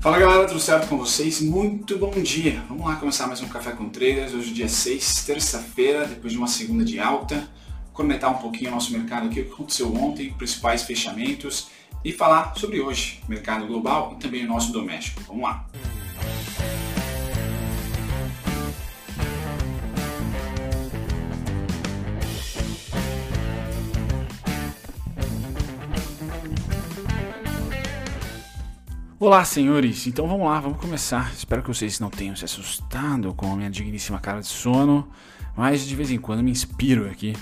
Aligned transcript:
Fala 0.00 0.18
galera, 0.18 0.46
tudo 0.46 0.58
certo 0.58 0.88
com 0.88 0.96
vocês? 0.96 1.42
Muito 1.42 1.98
bom 1.98 2.10
dia! 2.22 2.64
Vamos 2.70 2.86
lá 2.86 2.96
começar 2.96 3.26
mais 3.26 3.42
um 3.42 3.48
Café 3.48 3.72
com 3.72 3.90
Traders, 3.90 4.32
hoje 4.32 4.50
dia 4.50 4.66
6, 4.66 5.24
terça-feira, 5.26 6.06
depois 6.06 6.32
de 6.32 6.38
uma 6.38 6.46
segunda 6.46 6.82
de 6.82 6.98
alta, 6.98 7.46
conectar 7.92 8.30
um 8.30 8.38
pouquinho 8.38 8.70
o 8.70 8.74
nosso 8.74 8.94
mercado 8.94 9.26
aqui, 9.26 9.42
o 9.42 9.44
que 9.44 9.52
aconteceu 9.52 9.94
ontem, 9.94 10.32
principais 10.32 10.84
fechamentos 10.84 11.68
e 12.02 12.12
falar 12.12 12.54
sobre 12.56 12.80
hoje, 12.80 13.20
mercado 13.28 13.66
global 13.66 14.14
e 14.16 14.22
também 14.22 14.42
o 14.46 14.48
nosso 14.48 14.72
doméstico. 14.72 15.20
Vamos 15.28 15.42
lá! 15.42 15.66
Olá, 29.22 29.44
senhores. 29.44 30.06
Então 30.06 30.26
vamos 30.26 30.46
lá, 30.46 30.58
vamos 30.60 30.80
começar. 30.80 31.30
Espero 31.34 31.60
que 31.60 31.68
vocês 31.68 32.00
não 32.00 32.08
tenham 32.08 32.34
se 32.34 32.42
assustado 32.42 33.34
com 33.34 33.52
a 33.52 33.54
minha 33.54 33.68
digníssima 33.68 34.18
cara 34.18 34.40
de 34.40 34.46
sono, 34.46 35.06
mas 35.54 35.86
de 35.86 35.94
vez 35.94 36.10
em 36.10 36.16
quando 36.16 36.42
me 36.42 36.50
inspiro 36.50 37.06
aqui 37.06 37.36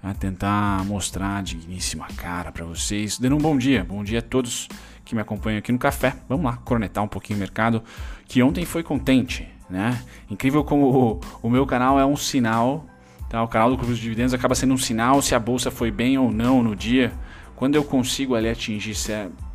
a 0.00 0.14
tentar 0.14 0.84
mostrar 0.84 1.38
a 1.38 1.42
digníssima 1.42 2.06
cara 2.16 2.52
para 2.52 2.64
vocês. 2.64 3.18
Dando 3.18 3.34
um 3.34 3.40
bom 3.40 3.58
dia, 3.58 3.82
bom 3.82 4.04
dia 4.04 4.20
a 4.20 4.22
todos 4.22 4.68
que 5.04 5.12
me 5.12 5.20
acompanham 5.20 5.58
aqui 5.58 5.72
no 5.72 5.78
café. 5.78 6.14
Vamos 6.28 6.46
lá, 6.46 6.56
cornetar 6.58 7.02
um 7.02 7.08
pouquinho 7.08 7.36
o 7.36 7.40
mercado 7.40 7.82
que 8.26 8.40
ontem 8.40 8.64
foi 8.64 8.84
contente, 8.84 9.48
né? 9.68 10.00
Incrível 10.30 10.62
como 10.62 10.86
o, 10.86 11.20
o 11.42 11.50
meu 11.50 11.66
canal 11.66 11.98
é 11.98 12.06
um 12.06 12.16
sinal, 12.16 12.86
tá? 13.28 13.42
O 13.42 13.48
canal 13.48 13.70
do 13.70 13.76
Clube 13.76 13.90
dos 13.90 14.00
Dividendos 14.00 14.34
acaba 14.34 14.54
sendo 14.54 14.72
um 14.72 14.78
sinal 14.78 15.20
se 15.20 15.34
a 15.34 15.40
bolsa 15.40 15.68
foi 15.68 15.90
bem 15.90 16.16
ou 16.16 16.30
não 16.30 16.62
no 16.62 16.76
dia. 16.76 17.12
Quando 17.56 17.74
eu 17.74 17.82
consigo 17.82 18.36
ali 18.36 18.48
atingir 18.48 18.94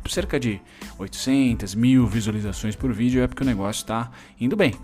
cerca 0.08 0.38
de 0.38 0.60
800, 0.98 1.74
mil 1.74 2.06
visualizações 2.06 2.76
por 2.76 2.92
vídeo, 2.92 3.22
é 3.22 3.26
porque 3.26 3.42
o 3.42 3.46
negócio 3.46 3.80
está 3.80 4.10
indo 4.40 4.56
bem. 4.56 4.74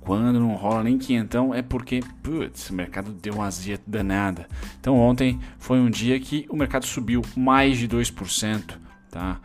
Quando 0.00 0.40
não 0.40 0.54
rola 0.54 0.84
nem 0.84 0.96
quinhentão 0.96 1.54
é 1.54 1.60
porque, 1.60 2.00
putz, 2.22 2.70
o 2.70 2.74
mercado 2.74 3.12
deu 3.12 3.34
uma 3.34 3.46
azia 3.46 3.78
danada. 3.86 4.48
Então 4.80 4.96
ontem 4.96 5.38
foi 5.58 5.78
um 5.78 5.90
dia 5.90 6.18
que 6.18 6.46
o 6.48 6.56
mercado 6.56 6.86
subiu 6.86 7.22
mais 7.36 7.76
de 7.78 7.86
2%. 7.86 8.78
Tá? 9.10 9.40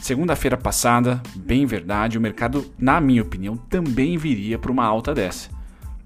Segunda-feira 0.00 0.56
passada, 0.56 1.22
bem 1.34 1.66
verdade, 1.66 2.18
o 2.18 2.20
mercado, 2.20 2.72
na 2.78 3.00
minha 3.00 3.22
opinião, 3.22 3.56
também 3.56 4.16
viria 4.16 4.58
para 4.58 4.72
uma 4.72 4.84
alta 4.84 5.14
dessa. 5.14 5.50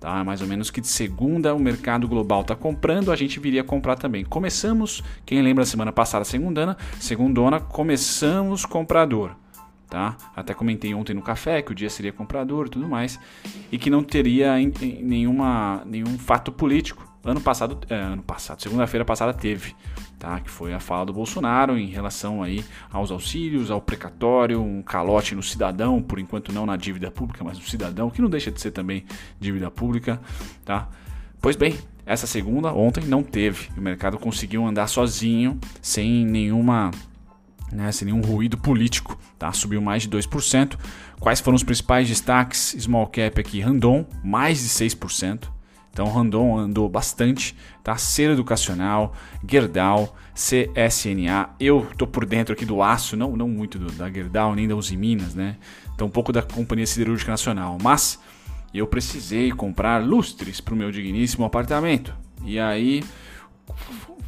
Tá? 0.02 0.24
Mais 0.24 0.42
ou 0.42 0.48
menos 0.48 0.68
que 0.68 0.80
de 0.80 0.88
segunda 0.88 1.54
o 1.54 1.60
mercado 1.60 2.08
global 2.08 2.40
está 2.40 2.56
comprando, 2.56 3.12
a 3.12 3.14
gente 3.14 3.38
viria 3.38 3.62
comprar 3.62 3.94
também. 3.94 4.24
Começamos, 4.24 5.00
quem 5.24 5.40
lembra 5.40 5.64
semana 5.64 5.92
passada, 5.92 6.24
segundana, 6.24 6.76
segundona, 6.98 7.60
começamos 7.60 8.66
comprador. 8.66 9.36
Tá? 9.88 10.16
Até 10.34 10.54
comentei 10.54 10.92
ontem 10.92 11.14
no 11.14 11.22
café 11.22 11.62
que 11.62 11.70
o 11.70 11.74
dia 11.74 11.88
seria 11.88 12.12
comprador 12.12 12.68
tudo 12.68 12.88
mais, 12.88 13.16
e 13.70 13.78
que 13.78 13.90
não 13.90 14.02
teria 14.02 14.56
nenhuma, 15.00 15.84
nenhum 15.86 16.18
fato 16.18 16.50
político. 16.50 17.11
Ano 17.24 17.40
passado, 17.40 17.78
é, 17.88 17.94
ano 17.94 18.22
passado, 18.22 18.60
segunda-feira 18.60 19.04
passada 19.04 19.32
teve, 19.32 19.76
tá? 20.18 20.40
Que 20.40 20.50
foi 20.50 20.74
a 20.74 20.80
fala 20.80 21.06
do 21.06 21.12
Bolsonaro 21.12 21.78
em 21.78 21.86
relação 21.86 22.42
aí 22.42 22.64
aos 22.90 23.12
auxílios, 23.12 23.70
ao 23.70 23.80
precatório, 23.80 24.60
um 24.60 24.82
calote 24.82 25.34
no 25.34 25.42
cidadão, 25.42 26.02
por 26.02 26.18
enquanto 26.18 26.52
não 26.52 26.66
na 26.66 26.76
dívida 26.76 27.12
pública, 27.12 27.44
mas 27.44 27.58
no 27.58 27.64
cidadão, 27.64 28.10
que 28.10 28.20
não 28.20 28.28
deixa 28.28 28.50
de 28.50 28.60
ser 28.60 28.72
também 28.72 29.04
dívida 29.38 29.70
pública, 29.70 30.20
tá? 30.64 30.88
Pois 31.40 31.54
bem, 31.54 31.78
essa 32.04 32.26
segunda 32.26 32.72
ontem 32.72 33.04
não 33.04 33.22
teve. 33.22 33.68
O 33.76 33.80
mercado 33.80 34.18
conseguiu 34.18 34.66
andar 34.66 34.88
sozinho, 34.88 35.60
sem 35.80 36.26
nenhuma 36.26 36.90
né, 37.72 37.90
sem 37.90 38.06
nenhum 38.06 38.20
ruído 38.20 38.58
político, 38.58 39.18
tá? 39.38 39.52
Subiu 39.52 39.80
mais 39.80 40.02
de 40.02 40.10
2%. 40.10 40.76
Quais 41.18 41.40
foram 41.40 41.54
os 41.56 41.62
principais 41.62 42.06
destaques? 42.06 42.76
Small 42.78 43.06
cap 43.06 43.40
aqui, 43.40 43.60
Randon, 43.60 44.04
mais 44.22 44.60
de 44.60 44.68
6%. 44.68 45.48
Então 45.92 46.06
Randon 46.06 46.58
andou 46.58 46.88
bastante, 46.88 47.54
tá? 47.84 47.96
Ser 47.96 48.30
Educacional, 48.30 49.12
Gerdau, 49.46 50.16
CSNA. 50.34 51.50
Eu 51.60 51.86
tô 51.98 52.06
por 52.06 52.24
dentro 52.24 52.54
aqui 52.54 52.64
do 52.64 52.82
aço, 52.82 53.16
não, 53.16 53.36
não 53.36 53.46
muito 53.46 53.78
do, 53.78 53.92
da 53.92 54.10
Gerdau 54.10 54.54
nem 54.54 54.66
da 54.66 54.74
Uzi 54.74 54.96
Minas, 54.96 55.34
né? 55.34 55.58
Então 55.94 56.06
um 56.06 56.10
pouco 56.10 56.32
da 56.32 56.42
Companhia 56.42 56.86
Siderúrgica 56.86 57.30
Nacional, 57.30 57.76
mas 57.82 58.18
eu 58.72 58.86
precisei 58.86 59.52
comprar 59.52 60.02
lustres 60.02 60.60
para 60.60 60.72
o 60.72 60.76
meu 60.76 60.90
digníssimo 60.90 61.44
apartamento. 61.44 62.14
E 62.42 62.58
aí 62.58 63.04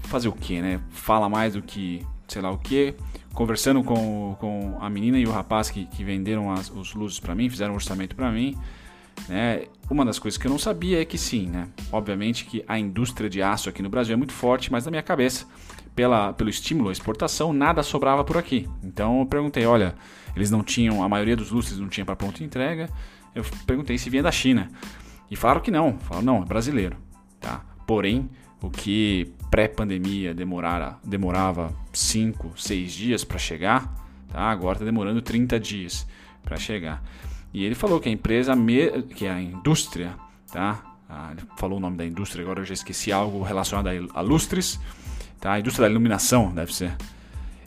fazer 0.03 0.29
o 0.29 0.33
que, 0.33 0.61
né? 0.61 0.81
Fala 0.91 1.31
mais 1.31 1.55
do 1.55 1.63
que 1.63 2.07
sei 2.29 2.43
lá 2.43 2.51
o 2.51 2.59
que. 2.59 2.95
Conversando 3.33 3.83
com, 3.83 4.37
com 4.39 4.77
a 4.81 4.89
menina 4.89 5.19
e 5.19 5.27
o 5.27 5.31
rapaz 5.31 5.71
que, 5.71 5.87
que 5.87 6.05
venderam 6.05 6.53
as, 6.53 6.71
os 6.71 6.95
luzes 6.95 7.19
para 7.19 7.35
mim, 7.35 7.49
fizeram 7.49 7.73
um 7.73 7.77
orçamento 7.77 8.15
para 8.15 8.31
mim. 8.31 8.57
Né? 9.29 9.65
Uma 9.91 10.05
das 10.05 10.19
coisas 10.19 10.39
que 10.39 10.47
eu 10.47 10.51
não 10.51 10.59
sabia 10.59 11.01
é 11.01 11.05
que 11.05 11.19
sim, 11.19 11.47
né? 11.47 11.69
Obviamente 11.93 12.45
que 12.45 12.65
a 12.67 12.79
indústria 12.79 13.29
de 13.29 13.43
aço 13.43 13.69
aqui 13.69 13.83
no 13.83 13.89
Brasil 13.89 14.15
é 14.15 14.17
muito 14.17 14.33
forte, 14.33 14.71
mas 14.71 14.85
na 14.85 14.91
minha 14.91 15.03
cabeça, 15.03 15.47
pela, 15.95 16.33
pelo 16.33 16.51
estímulo 16.51 16.89
à 16.89 16.93
exportação, 16.93 17.53
nada 17.53 17.83
sobrava 17.83 18.25
por 18.25 18.37
aqui. 18.37 18.69
Então 18.83 19.21
eu 19.21 19.27
perguntei, 19.27 19.65
olha, 19.65 19.95
eles 20.35 20.51
não 20.51 20.63
tinham, 20.63 21.03
a 21.03 21.09
maioria 21.09 21.37
dos 21.37 21.51
lustres 21.51 21.79
não 21.79 21.89
tinha 21.89 22.05
para 22.05 22.17
pronta 22.17 22.43
entrega. 22.43 22.91
Eu 23.35 23.45
perguntei 23.67 23.97
se 23.99 24.11
vinha 24.11 24.23
da 24.23 24.33
China. 24.33 24.69
E 25.31 25.37
falaram 25.37 25.61
que 25.61 25.71
não, 25.71 25.99
falaram, 25.99 26.25
não, 26.25 26.43
é 26.43 26.45
brasileiro. 26.45 26.97
Tá? 27.41 27.65
Porém, 27.87 28.29
o 28.61 28.71
que 28.71 29.33
pré-pandemia 29.51 30.35
demorava 30.35 31.73
5, 31.93 32.53
6 32.57 32.93
dias 32.93 33.25
para 33.25 33.39
chegar, 33.39 33.95
tá? 34.29 34.41
agora 34.41 34.77
está 34.77 34.85
demorando 34.85 35.21
30 35.23 35.61
dias 35.61 36.07
para 36.43 36.57
chegar. 36.57 37.03
E 37.55 37.65
ele 37.65 37.77
falou 37.77 38.01
que 38.01 38.09
a 38.09 38.13
empresa, 38.13 38.53
que 39.15 39.29
a 39.29 39.41
indústria, 39.41 40.17
tá? 40.53 40.97
Ah, 41.09 41.31
ele 41.31 41.47
falou 41.57 41.79
o 41.79 41.81
nome 41.81 41.97
da 41.97 42.05
indústria, 42.05 42.43
agora 42.43 42.61
eu 42.61 42.65
já 42.65 42.75
esqueci 42.75 43.13
algo 43.13 43.45
relacionado 43.45 43.89
a 44.13 44.21
lustres, 44.21 44.81
tá? 45.41 45.53
A 45.53 45.61
indústria 45.61 45.87
da 45.87 45.91
iluminação, 45.91 46.53
deve 46.53 46.75
ser. 46.75 46.97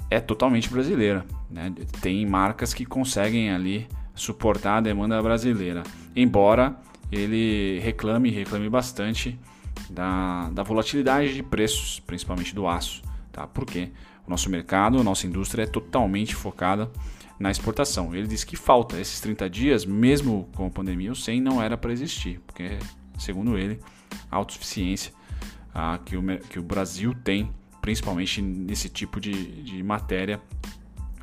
É 0.10 0.20
totalmente 0.20 0.70
brasileira, 0.70 1.26
né? 1.50 1.74
Tem 2.02 2.26
marcas 2.26 2.74
que 2.74 2.86
conseguem 2.86 3.50
ali 3.50 3.88
suportar 4.14 4.78
a 4.78 4.82
demanda 4.82 5.22
brasileira. 5.24 5.84
Embora 6.14 6.76
ele 7.10 7.80
reclame, 7.80 8.30
reclame 8.30 8.70
bastante 8.70 9.40
da, 9.90 10.50
da 10.50 10.64
volatilidade 10.64 11.34
de 11.34 11.44
preços, 11.44 12.02
principalmente 12.02 12.54
do 12.54 12.68
aço, 12.68 13.04
tá? 13.32 13.48
Porque 13.48 13.90
o 14.26 14.30
nosso 14.30 14.50
mercado, 14.50 15.00
a 15.00 15.04
nossa 15.04 15.26
indústria 15.26 15.64
é 15.64 15.66
totalmente 15.66 16.36
focada 16.36 16.92
na 17.40 17.52
exportação. 17.52 18.16
Ele 18.16 18.28
disse 18.28 18.46
que 18.46 18.56
falta 18.56 19.00
esses 19.00 19.20
30 19.20 19.50
dias, 19.50 19.86
mesmo 19.86 20.50
com 20.56 20.68
a 20.68 20.70
pandemia 20.70 21.10
ou 21.10 21.16
sem, 21.16 21.40
não 21.40 21.62
era 21.62 21.78
para 21.78 21.92
existir, 21.92 22.40
porque, 22.46 22.78
segundo 23.18 23.58
ele, 23.58 23.80
a 24.30 24.38
autossuficiência 24.38 25.14
ah, 25.74 26.00
que, 26.04 26.18
o, 26.18 26.24
que 26.50 26.60
o 26.60 26.64
Brasil 26.64 27.14
tem, 27.24 27.52
principalmente 27.82 28.42
nesse 28.42 28.90
tipo 28.90 29.20
de, 29.20 29.62
de 29.62 29.84
matéria 29.84 30.42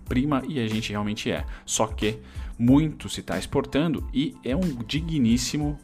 prima, 0.04 0.42
e 0.46 0.60
a 0.60 0.68
gente 0.68 0.90
realmente 0.90 1.30
é. 1.30 1.44
Só 1.64 1.86
que 1.86 2.20
muito 2.58 3.08
se 3.08 3.20
está 3.20 3.38
exportando 3.38 4.08
e 4.12 4.36
é 4.44 4.54
um 4.54 4.76
digníssimo 4.86 5.78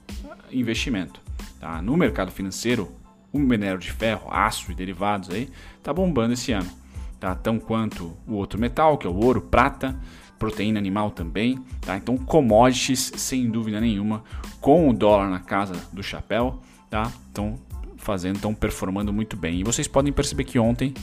investimento. 0.53 1.21
Tá? 1.59 1.83
No 1.83 1.97
mercado 1.97 2.31
financeiro, 2.31 2.93
o 3.33 3.39
minério 3.39 3.79
de 3.79 3.91
ferro, 3.91 4.29
aço 4.31 4.71
e 4.71 4.75
derivados 4.75 5.31
aí, 5.31 5.49
tá 5.83 5.93
bombando 5.93 6.35
esse 6.35 6.53
ano. 6.53 6.71
Tá? 7.19 7.35
Tão 7.35 7.59
quanto 7.59 8.17
o 8.27 8.35
outro 8.35 8.59
metal, 8.59 8.97
que 8.97 9.07
é 9.07 9.11
o 9.11 9.17
ouro, 9.17 9.41
prata, 9.41 9.99
proteína 10.41 10.79
animal 10.79 11.11
também, 11.11 11.63
tá? 11.83 11.97
Então 11.97 12.17
commodities 12.17 13.13
sem 13.17 13.49
dúvida 13.49 13.79
nenhuma, 13.79 14.25
com 14.59 14.89
o 14.89 14.93
dólar 14.93 15.29
na 15.29 15.39
casa 15.39 15.75
do 15.93 16.03
chapéu, 16.03 16.59
tá? 16.89 17.13
Estão 17.29 17.61
fazendo, 17.99 18.37
estão 18.37 18.55
performando 18.55 19.13
muito 19.13 19.37
bem. 19.37 19.61
E 19.61 19.63
vocês 19.63 19.87
podem 19.87 20.13
perceber 20.13 20.45
que 20.45 20.59
ontem 20.59 20.95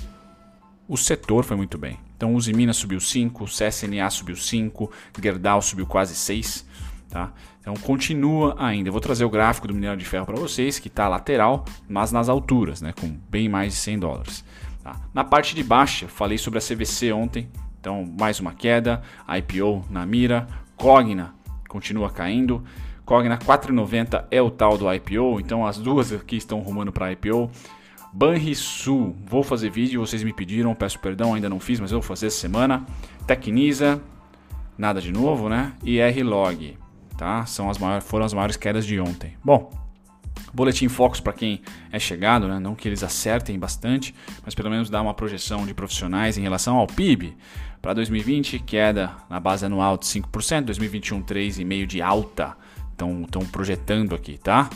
o 0.88 0.98
setor 0.98 1.46
foi 1.46 1.56
muito 1.56 1.78
bem. 1.78 2.00
Então 2.18 2.36
o 2.36 2.40
Minas 2.56 2.78
subiu 2.78 3.00
5, 3.00 3.44
o 3.44 3.48
CSNA 3.48 4.10
subiu 4.10 4.36
5, 4.36 4.92
Gerdau 5.22 5.62
subiu 5.62 5.86
quase 5.86 6.16
6, 6.16 6.66
tá? 7.08 7.32
Então 7.62 7.76
continua 7.76 8.56
ainda. 8.58 8.90
Eu 8.90 8.94
vou 8.94 9.02
trazer 9.02 9.24
o 9.24 9.30
gráfico 9.30 9.68
do 9.68 9.74
minério 9.76 9.98
de 9.98 10.06
ferro 10.06 10.26
para 10.26 10.36
vocês, 10.36 10.80
que 10.80 10.88
está 10.88 11.08
lateral, 11.08 11.64
mas 11.88 12.12
nas 12.12 12.28
alturas, 12.28 12.82
né? 12.82 12.92
Com 13.00 13.16
bem 13.30 13.48
mais 13.48 13.74
de 13.74 13.80
100 13.80 14.00
dólares. 14.00 14.44
Tá? 14.84 15.00
Na 15.14 15.24
parte 15.24 15.54
de 15.54 15.64
baixo, 15.64 16.08
falei 16.08 16.40
sobre 16.40 16.58
a 16.58 16.62
CVC 16.62 17.12
ontem, 17.12 17.48
então, 17.88 18.06
mais 18.20 18.38
uma 18.42 18.54
queda, 18.54 19.02
IPO 19.30 19.86
na 19.90 20.06
mira, 20.06 20.46
Cogna 20.76 21.34
continua 21.70 22.10
caindo. 22.10 22.62
Cogna 23.06 23.38
4,90 23.38 24.26
é 24.30 24.42
o 24.42 24.52
tal 24.52 24.78
do 24.78 24.94
IPO, 24.94 25.40
então 25.40 25.66
as 25.66 25.78
duas 25.78 26.12
aqui 26.12 26.36
estão 26.36 26.60
rumando 26.60 26.92
para 26.92 27.14
IPO. 27.14 27.50
Banrisul, 28.12 29.16
vou 29.26 29.42
fazer 29.42 29.70
vídeo, 29.70 30.06
vocês 30.06 30.22
me 30.22 30.34
pediram, 30.34 30.76
peço 30.76 31.00
perdão, 31.00 31.34
ainda 31.34 31.48
não 31.48 31.62
fiz, 31.62 31.80
mas 31.80 31.94
eu 31.94 32.02
vou 32.02 32.06
fazer 32.06 32.28
essa 32.28 32.42
semana. 32.42 32.86
Tecnisa, 33.26 34.02
nada 34.78 35.00
de 35.00 35.14
novo, 35.14 35.48
né? 35.48 35.72
E 35.82 35.98
R-Log, 36.00 36.78
tá? 37.18 37.46
São 37.46 37.70
as 37.70 37.78
maiores, 37.78 38.06
foram 38.06 38.26
as 38.26 38.34
maiores 38.34 38.58
quedas 38.58 38.86
de 38.86 39.00
ontem. 39.00 39.38
Bom, 39.42 39.72
Boletim 40.54 40.88
Focus 40.88 41.20
para 41.20 41.34
quem 41.34 41.62
é 41.92 42.00
chegado, 42.00 42.48
né? 42.48 42.60
não 42.60 42.76
que 42.76 42.88
eles 42.88 43.04
acertem 43.04 43.58
bastante, 43.58 44.14
mas 44.44 44.56
pelo 44.56 44.70
menos 44.70 44.90
dá 44.90 45.02
uma 45.02 45.14
projeção 45.14 45.66
de 45.66 45.74
profissionais 45.74 46.38
em 46.38 46.42
relação 46.42 46.78
ao 46.78 46.88
PIB. 46.88 47.36
Para 47.82 47.94
2020, 47.94 48.60
queda 48.60 49.16
na 49.30 49.40
base 49.40 49.66
anual 49.66 49.98
de 49.98 50.06
5%, 50.06 50.66
2021 50.66 51.24
3,5% 51.24 51.86
de 51.86 52.02
alta, 52.02 52.58
estão 52.92 53.46
projetando 53.52 54.16
aqui, 54.16 54.38
tá? 54.38 54.70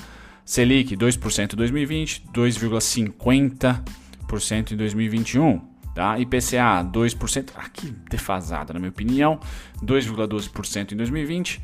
Selic 0.45 0.95
2% 0.95 1.53
em 1.53 1.55
2020, 1.55 2.23
2,50% 2.33 4.71
em 4.71 4.75
2021. 4.75 5.71
Tá? 5.93 6.17
IPCA 6.17 6.85
2%, 6.85 7.49
aqui 7.55 7.93
defasado 8.09 8.71
na 8.71 8.79
minha 8.79 8.91
opinião, 8.91 9.37
2,12% 9.83 10.93
em 10.93 10.95
2020, 10.95 11.61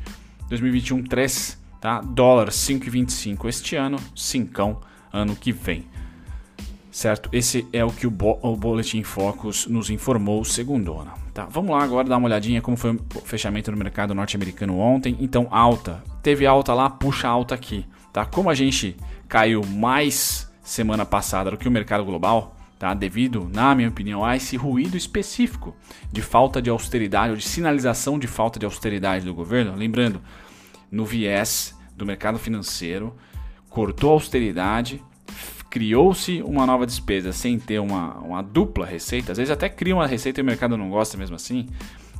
2021 0.50 1.02
3%, 1.02 1.56
tá? 1.80 2.02
Dólar 2.02 2.48
5,25 2.48 3.48
este 3.48 3.74
ano, 3.74 3.96
5 4.14 4.82
ano 5.10 5.34
que 5.34 5.50
vem. 5.50 5.86
Certo? 6.90 7.30
Esse 7.32 7.66
é 7.72 7.82
o 7.82 7.90
que 7.90 8.06
o, 8.06 8.10
Bo 8.10 8.38
o 8.42 8.54
Boletim 8.54 9.02
Focus 9.02 9.66
nos 9.66 9.88
informou 9.88 10.44
segundona. 10.44 11.14
Tá? 11.38 11.46
Vamos 11.48 11.70
lá 11.70 11.84
agora 11.84 12.08
dar 12.08 12.16
uma 12.16 12.26
olhadinha 12.26 12.60
como 12.60 12.76
foi 12.76 12.96
o 12.96 13.20
fechamento 13.20 13.70
no 13.70 13.76
mercado 13.76 14.12
norte-americano 14.12 14.76
ontem. 14.76 15.16
Então, 15.20 15.46
alta. 15.52 16.02
Teve 16.20 16.44
alta 16.44 16.74
lá, 16.74 16.90
puxa 16.90 17.28
alta 17.28 17.54
aqui. 17.54 17.86
Tá? 18.12 18.26
Como 18.26 18.50
a 18.50 18.56
gente 18.56 18.96
caiu 19.28 19.64
mais 19.64 20.52
semana 20.64 21.06
passada 21.06 21.52
do 21.52 21.56
que 21.56 21.68
o 21.68 21.70
mercado 21.70 22.04
global, 22.04 22.56
tá? 22.76 22.92
devido, 22.92 23.48
na 23.54 23.72
minha 23.72 23.88
opinião, 23.88 24.24
a 24.24 24.34
esse 24.34 24.56
ruído 24.56 24.96
específico 24.96 25.76
de 26.10 26.22
falta 26.22 26.60
de 26.60 26.70
austeridade 26.70 27.30
ou 27.30 27.36
de 27.36 27.46
sinalização 27.46 28.18
de 28.18 28.26
falta 28.26 28.58
de 28.58 28.64
austeridade 28.64 29.24
do 29.24 29.32
governo. 29.32 29.76
Lembrando, 29.76 30.20
no 30.90 31.04
viés 31.04 31.72
do 31.96 32.04
mercado 32.04 32.40
financeiro, 32.40 33.14
cortou 33.70 34.10
a 34.10 34.14
austeridade, 34.14 35.00
criou-se 35.70 36.42
uma 36.42 36.66
nova 36.66 36.86
despesa 36.86 37.32
sem 37.32 37.58
ter 37.58 37.78
uma, 37.78 38.14
uma 38.18 38.42
dupla 38.42 38.86
receita, 38.86 39.32
às 39.32 39.38
vezes 39.38 39.50
até 39.50 39.68
cria 39.68 39.94
uma 39.94 40.06
receita 40.06 40.40
e 40.40 40.42
o 40.42 40.44
mercado 40.44 40.76
não 40.76 40.88
gosta 40.90 41.16
mesmo 41.16 41.36
assim, 41.36 41.66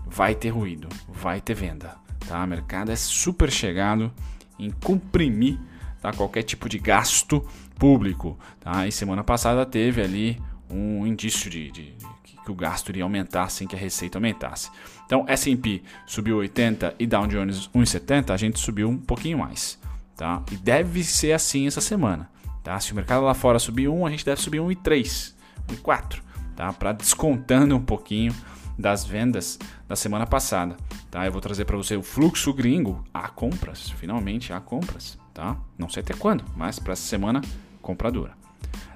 vai 0.07 0.35
ter 0.35 0.51
ruído, 0.51 0.89
vai 1.09 1.41
ter 1.41 1.55
venda. 1.55 1.97
Tá? 2.27 2.45
O 2.45 2.47
mercado 2.47 2.91
é 2.91 2.97
super 2.97 3.51
chegado 3.51 4.13
em 4.59 4.71
comprimir 4.71 5.59
tá? 6.01 6.13
qualquer 6.13 6.43
tipo 6.43 6.69
de 6.69 6.79
gasto 6.79 7.47
público. 7.79 8.39
Tá? 8.61 8.87
E 8.87 8.93
semana 8.93 9.25
passada 9.25 9.65
teve 9.65 10.03
ali 10.03 10.41
um 10.71 11.07
indício 11.07 11.51
de, 11.51 11.71
de, 11.71 11.93
de 11.93 12.39
que 12.45 12.53
o 12.53 12.55
gasto 12.55 12.89
iria 12.89 13.03
aumentar 13.03 13.51
sem 13.51 13.67
que 13.67 13.77
a 13.77 13.79
receita 13.79 14.19
aumentasse. 14.19 14.71
Então, 15.05 15.25
S&P 15.27 15.83
subiu 16.07 16.37
80 16.39 16.95
e 16.99 17.07
Dow 17.07 17.27
Jones 17.27 17.69
1,70, 17.75 18.31
a 18.31 18.37
gente 18.37 18.59
subiu 18.59 18.89
um 18.89 18.97
pouquinho 18.97 19.39
mais, 19.39 19.79
tá? 20.17 20.43
E 20.51 20.57
deve 20.57 21.05
ser 21.05 21.33
assim 21.33 21.67
essa 21.67 21.81
semana, 21.81 22.31
tá? 22.69 22.79
Se 22.79 22.93
o 22.93 22.95
mercado 22.95 23.25
lá 23.25 23.33
fora 23.33 23.59
subir 23.59 23.89
1, 23.89 24.05
a 24.05 24.11
gente 24.11 24.27
deve 24.27 24.43
subir 24.43 24.59
1,3, 24.59 25.33
1,4, 25.69 26.21
tá? 26.55 26.71
Para 26.71 26.93
descontando 26.93 27.75
um 27.75 27.81
pouquinho 27.81 28.35
das 28.79 29.07
vendas 29.07 29.59
da 29.89 29.97
semana 29.97 30.27
passada, 30.27 30.77
tá? 31.11 31.25
Eu 31.25 31.33
vou 31.33 31.41
trazer 31.41 31.65
para 31.65 31.79
você 31.79 31.97
o 31.97 32.03
fluxo 32.03 32.53
gringo 32.53 33.03
a 33.13 33.27
compras, 33.27 33.89
finalmente 33.93 34.53
há 34.53 34.61
compras, 34.61 35.19
tá? 35.33 35.57
Não 35.79 35.89
sei 35.89 36.03
até 36.03 36.13
quando, 36.13 36.45
mas 36.55 36.79
para 36.79 36.93
essa 36.93 37.09
semana 37.09 37.41
compradora. 37.81 38.37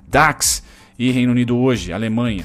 DAX 0.07 0.63
e 0.99 1.11
Reino 1.11 1.33
Unido 1.33 1.57
hoje, 1.57 1.95
Alemanha 1.95 2.45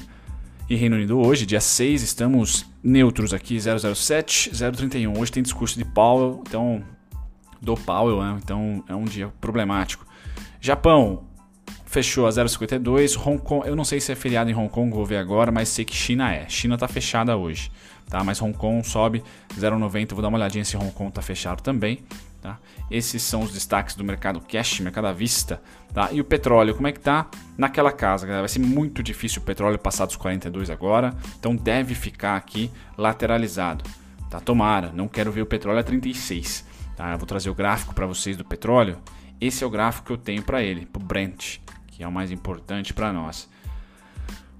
e 0.69 0.77
Reino 0.77 0.95
Unido 0.95 1.19
hoje, 1.19 1.45
dia 1.45 1.59
6, 1.59 2.03
estamos 2.03 2.65
neutros 2.81 3.33
aqui, 3.33 3.57
007, 3.59 4.51
031. 4.51 5.19
Hoje 5.19 5.33
tem 5.33 5.43
discurso 5.43 5.77
de 5.77 5.83
Powell, 5.83 6.41
então 6.47 6.81
do 7.61 7.75
Powell, 7.75 8.23
né? 8.23 8.39
então 8.41 8.81
é 8.87 8.95
um 8.95 9.03
dia 9.03 9.27
problemático. 9.41 10.06
Japão 10.59 11.25
fechou 11.85 12.27
a 12.27 12.29
0,52. 12.29 13.17
Hong 13.17 13.41
Kong, 13.41 13.67
eu 13.67 13.75
não 13.75 13.83
sei 13.83 13.99
se 13.99 14.11
é 14.11 14.15
feriado 14.15 14.49
em 14.49 14.55
Hong 14.55 14.69
Kong, 14.69 14.91
vou 14.91 15.05
ver 15.05 15.17
agora, 15.17 15.51
mas 15.51 15.69
sei 15.69 15.85
que 15.85 15.95
China 15.95 16.33
é. 16.33 16.47
China 16.47 16.75
está 16.75 16.87
fechada 16.87 17.35
hoje, 17.35 17.71
tá? 18.09 18.23
Mas 18.23 18.41
Hong 18.41 18.55
Kong 18.55 18.87
sobe 18.87 19.23
0,90. 19.57 20.13
Vou 20.13 20.21
dar 20.21 20.27
uma 20.27 20.37
olhadinha 20.37 20.63
se 20.65 20.77
Hong 20.77 20.91
Kong 20.91 21.09
está 21.09 21.21
fechado 21.21 21.61
também. 21.61 22.03
Tá? 22.41 22.59
Esses 22.89 23.23
são 23.23 23.41
os 23.41 23.51
destaques 23.51 23.95
do 23.95 24.03
mercado 24.03 24.39
cash, 24.39 24.79
mercado 24.79 25.07
à 25.07 25.11
vista. 25.11 25.61
Tá? 25.93 26.11
E 26.11 26.21
o 26.21 26.23
petróleo, 26.23 26.75
como 26.75 26.87
é 26.87 26.91
que 26.91 26.99
tá 26.99 27.27
naquela 27.57 27.91
casa? 27.91 28.25
Galera? 28.25 28.43
Vai 28.43 28.49
ser 28.49 28.59
muito 28.59 29.01
difícil 29.01 29.41
o 29.41 29.45
petróleo 29.45 29.79
passar 29.79 30.05
dos 30.05 30.15
42 30.15 30.69
agora, 30.69 31.15
então 31.39 31.55
deve 31.55 31.95
ficar 31.95 32.37
aqui 32.37 32.71
lateralizado. 32.97 33.83
Tá? 34.29 34.39
Tomara, 34.39 34.91
não 34.93 35.07
quero 35.07 35.31
ver 35.31 35.41
o 35.41 35.45
petróleo 35.45 35.79
a 35.79 35.83
36. 35.83 36.63
Tá? 36.95 37.11
Eu 37.11 37.17
vou 37.17 37.27
trazer 37.27 37.49
o 37.49 37.55
gráfico 37.55 37.93
para 37.93 38.05
vocês 38.05 38.37
do 38.37 38.45
petróleo. 38.45 38.97
Esse 39.39 39.63
é 39.63 39.67
o 39.67 39.69
gráfico 39.69 40.07
que 40.07 40.13
eu 40.13 40.17
tenho 40.17 40.41
para 40.41 40.63
ele, 40.63 40.85
para 40.85 41.01
o 41.01 41.05
Brent, 41.05 41.57
que 41.87 42.03
é 42.03 42.07
o 42.07 42.11
mais 42.11 42.31
importante 42.31 42.93
para 42.93 43.13
nós. 43.13 43.49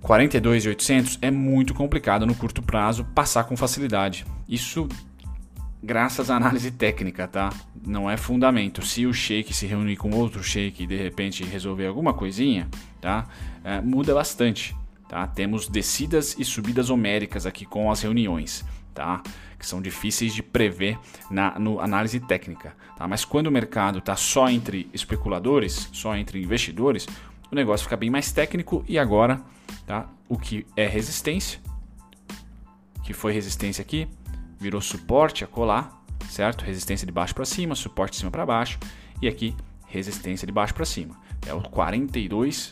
42,800 0.02 1.20
é 1.22 1.32
muito 1.32 1.74
complicado 1.74 2.26
no 2.26 2.36
curto 2.36 2.62
prazo 2.62 3.04
passar 3.16 3.44
com 3.46 3.58
facilidade. 3.58 4.26
Isso 4.48 4.88
graças 5.82 6.30
à 6.30 6.36
análise 6.36 6.72
técnica, 6.72 7.28
tá? 7.28 7.50
Não 7.86 8.10
é 8.10 8.18
fundamento. 8.18 8.86
Se 8.86 9.06
o 9.06 9.14
shake 9.14 9.54
se 9.54 9.66
reunir 9.66 9.96
com 9.96 10.12
outro 10.12 10.44
shake 10.44 10.84
e 10.84 10.88
de 10.88 10.98
repente 10.98 11.44
resolver 11.44 11.88
alguma 11.88 12.14
coisinha, 12.14 12.68
tá? 13.00 13.28
É, 13.64 13.82
muda 13.82 14.14
bastante, 14.14 14.76
tá? 15.08 15.26
Temos 15.28 15.68
descidas 15.68 16.36
e 16.38 16.46
subidas 16.46 16.90
homéricas 16.90 17.46
aqui 17.46 17.66
com 17.66 17.92
as 17.92 18.02
reuniões, 18.02 18.66
tá? 18.98 19.22
Que 19.60 19.66
são 19.66 19.80
difíceis 19.80 20.34
de 20.34 20.42
prever 20.42 20.98
na 21.30 21.60
no 21.60 21.80
análise 21.80 22.20
técnica, 22.20 22.76
tá? 22.98 23.08
Mas 23.08 23.24
quando 23.24 23.46
o 23.46 23.52
mercado 23.52 24.00
está 24.00 24.16
só 24.16 24.50
entre 24.50 24.90
especuladores, 24.92 25.88
só 25.94 26.16
entre 26.16 26.42
investidores, 26.42 27.08
o 27.52 27.56
negócio 27.56 27.84
fica 27.84 27.96
bem 27.96 28.10
mais 28.10 28.32
técnico 28.32 28.84
e 28.88 28.98
agora, 28.98 29.40
tá? 29.86 30.10
O 30.28 30.36
que 30.36 30.66
é 30.76 30.88
resistência, 30.88 31.60
que 33.04 33.14
foi 33.14 33.32
resistência 33.32 33.84
aqui, 33.84 34.08
virou 34.60 34.82
suporte 34.82 35.44
a 35.44 35.48
colar, 35.48 36.04
certo? 36.28 36.66
Resistência 36.66 37.06
de 37.06 37.14
baixo 37.14 37.36
para 37.36 37.46
cima, 37.46 37.76
suporte 37.76 38.14
de 38.14 38.18
cima 38.18 38.32
para 38.32 38.48
baixo 38.48 38.80
e 39.22 39.28
aqui 39.28 39.56
resistência 39.86 40.48
de 40.48 40.52
baixo 40.52 40.74
para 40.74 40.86
cima. 40.86 41.16
É 41.46 41.54
o 41.54 41.62
42 41.62 42.72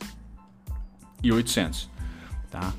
e 1.22 1.32
800, 1.32 1.88
tá? 2.50 2.74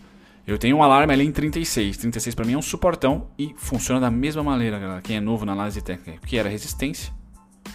Eu 0.46 0.56
tenho 0.58 0.76
um 0.76 0.82
alarme 0.82 1.12
ali 1.12 1.24
em 1.24 1.32
36. 1.32 1.96
36 1.96 2.34
para 2.34 2.44
mim 2.44 2.52
é 2.52 2.58
um 2.58 2.62
suportão 2.62 3.28
e 3.36 3.52
funciona 3.56 4.00
da 4.00 4.10
mesma 4.10 4.44
maneira, 4.44 4.78
galera. 4.78 5.02
Quem 5.02 5.16
é 5.16 5.20
novo 5.20 5.44
na 5.44 5.52
análise 5.52 5.82
técnica, 5.82 6.24
que 6.24 6.36
era 6.36 6.48
resistência, 6.48 7.12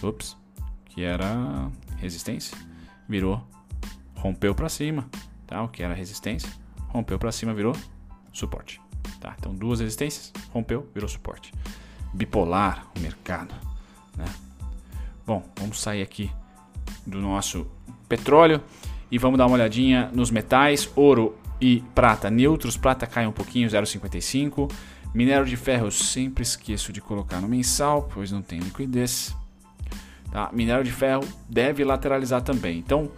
ups, 0.02 0.36
que 0.86 1.02
era 1.02 1.70
resistência, 1.98 2.56
virou 3.06 3.46
rompeu 4.14 4.54
para 4.54 4.70
cima, 4.70 5.06
tá? 5.46 5.62
O 5.62 5.68
que 5.68 5.82
era 5.82 5.92
resistência, 5.92 6.48
rompeu 6.88 7.18
para 7.18 7.30
cima, 7.30 7.52
virou 7.52 7.76
suporte. 8.32 8.80
Tá? 9.20 9.34
Então, 9.38 9.54
duas 9.54 9.80
resistências, 9.80 10.32
rompeu, 10.50 10.88
virou 10.94 11.08
suporte. 11.08 11.52
Bipolar 12.14 12.86
o 12.96 13.00
mercado. 13.00 13.54
Né? 14.16 14.24
Bom, 15.26 15.44
vamos 15.58 15.80
sair 15.80 16.02
aqui 16.02 16.30
do 17.06 17.20
nosso 17.20 17.66
petróleo 18.08 18.62
e 19.10 19.18
vamos 19.18 19.36
dar 19.36 19.46
uma 19.46 19.54
olhadinha 19.54 20.10
nos 20.12 20.30
metais. 20.30 20.90
Ouro 20.96 21.36
e 21.62 21.80
prata 21.94 22.28
neutros. 22.28 22.76
Prata 22.76 23.06
cai 23.06 23.24
um 23.26 23.32
pouquinho, 23.32 23.68
0,55. 23.68 24.70
Minério 25.14 25.46
de 25.46 25.56
ferro, 25.56 25.86
eu 25.86 25.90
sempre 25.92 26.42
esqueço 26.42 26.92
de 26.92 27.00
colocar 27.00 27.40
no 27.40 27.48
mensal, 27.48 28.08
pois 28.12 28.32
não 28.32 28.42
tem 28.42 28.58
liquidez. 28.58 29.34
Tá? 30.32 30.50
Minério 30.52 30.82
de 30.82 30.90
ferro 30.90 31.22
deve 31.48 31.84
lateralizar 31.84 32.42
também. 32.42 32.78
Então, 32.78 33.10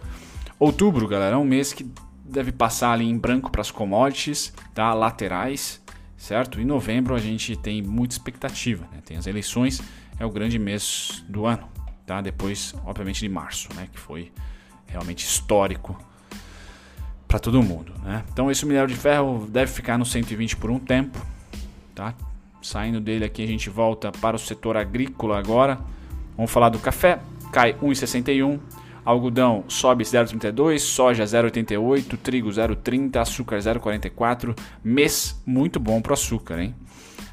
outubro, 0.59 1.07
galera, 1.07 1.35
é 1.35 1.37
um 1.37 1.45
mês 1.45 1.73
que 1.73 1.89
deve 2.23 2.51
passar 2.51 2.91
ali 2.91 3.05
em 3.05 3.17
branco 3.17 3.49
para 3.49 3.61
as 3.61 3.71
commodities, 3.71 4.53
tá? 4.73 4.93
laterais 4.93 5.83
certo? 6.17 6.59
Em 6.59 6.65
novembro 6.65 7.13
a 7.13 7.19
gente 7.19 7.55
tem 7.55 7.81
muita 7.81 8.15
expectativa, 8.15 8.87
né? 8.91 8.99
tem 9.05 9.17
as 9.17 9.27
eleições, 9.27 9.81
é 10.19 10.25
o 10.25 10.29
grande 10.31 10.57
mês 10.57 11.23
do 11.27 11.45
ano, 11.45 11.67
tá? 12.05 12.21
Depois, 12.21 12.73
obviamente, 12.85 13.19
de 13.19 13.29
março, 13.29 13.69
né? 13.75 13.87
Que 13.91 13.99
foi 13.99 14.31
realmente 14.87 15.25
histórico 15.25 15.95
para 17.27 17.39
todo 17.39 17.61
mundo, 17.61 17.93
né? 18.03 18.23
Então 18.31 18.49
esse 18.49 18.65
minério 18.65 18.87
de 18.87 18.95
ferro 18.95 19.47
deve 19.49 19.71
ficar 19.71 19.97
no 19.97 20.05
120 20.05 20.57
por 20.57 20.69
um 20.69 20.79
tempo, 20.79 21.19
tá? 21.93 22.13
Saindo 22.61 22.99
dele 22.99 23.25
aqui 23.25 23.43
a 23.43 23.47
gente 23.47 23.69
volta 23.69 24.11
para 24.11 24.35
o 24.35 24.39
setor 24.39 24.77
agrícola 24.77 25.37
agora. 25.37 25.79
Vamos 26.35 26.51
falar 26.51 26.69
do 26.69 26.79
café, 26.79 27.19
cai 27.51 27.73
1,61 27.73 28.59
Algodão 29.05 29.63
sobe 29.67 30.03
0,32, 30.03 30.79
soja 30.79 31.23
0,88, 31.23 32.17
trigo 32.17 32.49
0,30, 32.49 33.17
açúcar 33.17 33.59
0,44. 33.59 34.57
Mês 34.83 35.39
muito 35.45 35.79
bom 35.79 36.01
para 36.01 36.09
o 36.09 36.13
açúcar, 36.13 36.59
hein? 36.59 36.73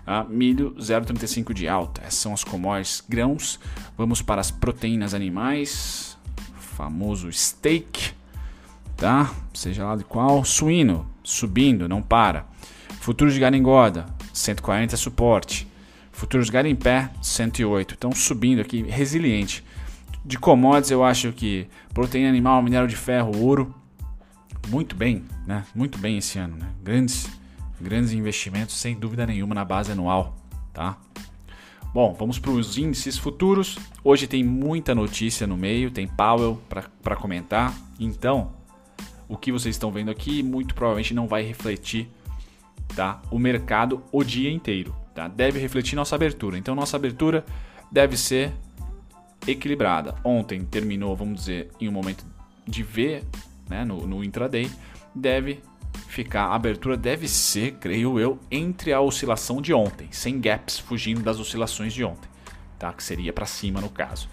Ah, 0.06 0.22
milho 0.28 0.74
0,35 0.78 1.54
de 1.54 1.66
alta. 1.66 2.02
Essas 2.02 2.16
são 2.16 2.34
as 2.34 2.44
commodities 2.44 3.02
grãos. 3.08 3.58
Vamos 3.96 4.20
para 4.20 4.38
as 4.38 4.50
proteínas 4.50 5.14
animais. 5.14 6.18
Famoso 6.58 7.32
steak, 7.32 8.12
tá? 9.02 9.34
Seja 9.52 9.84
lá 9.84 9.96
de 9.96 10.04
qual. 10.04 10.44
Suíno 10.44 11.04
subindo, 11.24 11.88
não 11.88 12.00
para. 12.00 12.46
Futuros 13.00 13.34
de 13.34 13.40
gado 13.40 13.56
engorda 13.56 14.06
140 14.32 14.94
é 14.94 14.96
suporte. 14.96 15.66
Futuros 16.12 16.46
de 16.46 16.52
gado 16.52 16.68
em 16.68 16.76
pé 16.76 17.10
108. 17.20 17.94
Então 17.98 18.12
subindo 18.12 18.60
aqui, 18.60 18.80
resiliente 18.82 19.64
De 20.24 20.38
commodities, 20.38 20.92
eu 20.92 21.02
acho 21.02 21.32
que 21.32 21.66
proteína 21.92 22.28
animal, 22.28 22.62
minério 22.62 22.86
de 22.86 22.94
ferro, 22.94 23.36
ouro, 23.36 23.74
muito 24.68 24.94
bem, 24.94 25.24
né? 25.44 25.64
Muito 25.74 25.98
bem 25.98 26.18
esse 26.18 26.38
ano, 26.38 26.56
né? 26.56 26.68
Grandes, 26.80 27.28
grandes 27.80 28.12
investimentos, 28.12 28.76
sem 28.76 28.94
dúvida 28.94 29.26
nenhuma, 29.26 29.52
na 29.52 29.64
base 29.64 29.90
anual, 29.90 30.36
tá? 30.72 30.96
Bom, 31.92 32.14
vamos 32.16 32.38
para 32.38 32.52
os 32.52 32.78
índices 32.78 33.18
futuros. 33.18 33.76
Hoje 34.04 34.28
tem 34.28 34.44
muita 34.44 34.94
notícia 34.94 35.44
no 35.44 35.56
meio, 35.56 35.90
tem 35.90 36.06
Powell 36.06 36.62
para 37.02 37.16
comentar. 37.16 37.74
Então, 37.98 38.61
o 39.32 39.36
que 39.38 39.50
vocês 39.50 39.74
estão 39.74 39.90
vendo 39.90 40.10
aqui 40.10 40.42
muito 40.42 40.74
provavelmente 40.74 41.14
não 41.14 41.26
vai 41.26 41.42
refletir 41.42 42.06
tá, 42.94 43.22
o 43.30 43.38
mercado 43.38 44.02
o 44.12 44.22
dia 44.22 44.52
inteiro. 44.52 44.94
Tá? 45.14 45.26
Deve 45.26 45.58
refletir 45.58 45.96
nossa 45.96 46.14
abertura. 46.14 46.58
Então, 46.58 46.74
nossa 46.74 46.98
abertura 46.98 47.42
deve 47.90 48.14
ser 48.14 48.52
equilibrada. 49.46 50.14
Ontem 50.22 50.62
terminou, 50.66 51.16
vamos 51.16 51.40
dizer, 51.40 51.70
em 51.80 51.88
um 51.88 51.92
momento 51.92 52.26
de 52.68 52.82
V 52.82 53.24
né, 53.70 53.86
no, 53.86 54.06
no 54.06 54.22
intraday. 54.22 54.70
Deve 55.14 55.62
ficar, 56.08 56.48
a 56.48 56.54
abertura 56.54 56.94
deve 56.94 57.26
ser, 57.26 57.72
creio 57.76 58.20
eu, 58.20 58.38
entre 58.50 58.92
a 58.92 59.00
oscilação 59.00 59.62
de 59.62 59.72
ontem, 59.72 60.08
sem 60.10 60.38
gaps, 60.38 60.78
fugindo 60.78 61.22
das 61.22 61.40
oscilações 61.40 61.94
de 61.94 62.04
ontem, 62.04 62.28
tá? 62.78 62.92
que 62.92 63.02
seria 63.02 63.32
para 63.32 63.46
cima 63.46 63.80
no 63.80 63.88
caso. 63.88 64.28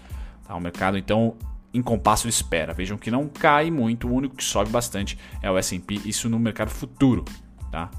Tá? 0.45 0.53
O 0.55 0.59
mercado 0.59 0.97
então 0.97 1.37
em 1.73 1.81
compasso 1.81 2.23
de 2.23 2.33
espera. 2.33 2.73
Vejam 2.73 2.97
que 2.97 3.11
não 3.11 3.27
cai 3.27 3.69
muito, 3.69 4.07
o 4.07 4.13
único 4.13 4.35
que 4.35 4.43
sobe 4.43 4.69
bastante 4.69 5.17
é 5.41 5.49
o 5.49 5.57
S&P, 5.57 6.01
isso 6.05 6.29
no 6.29 6.39
mercado 6.39 6.69
futuro, 6.69 7.25
tá? 7.71 7.89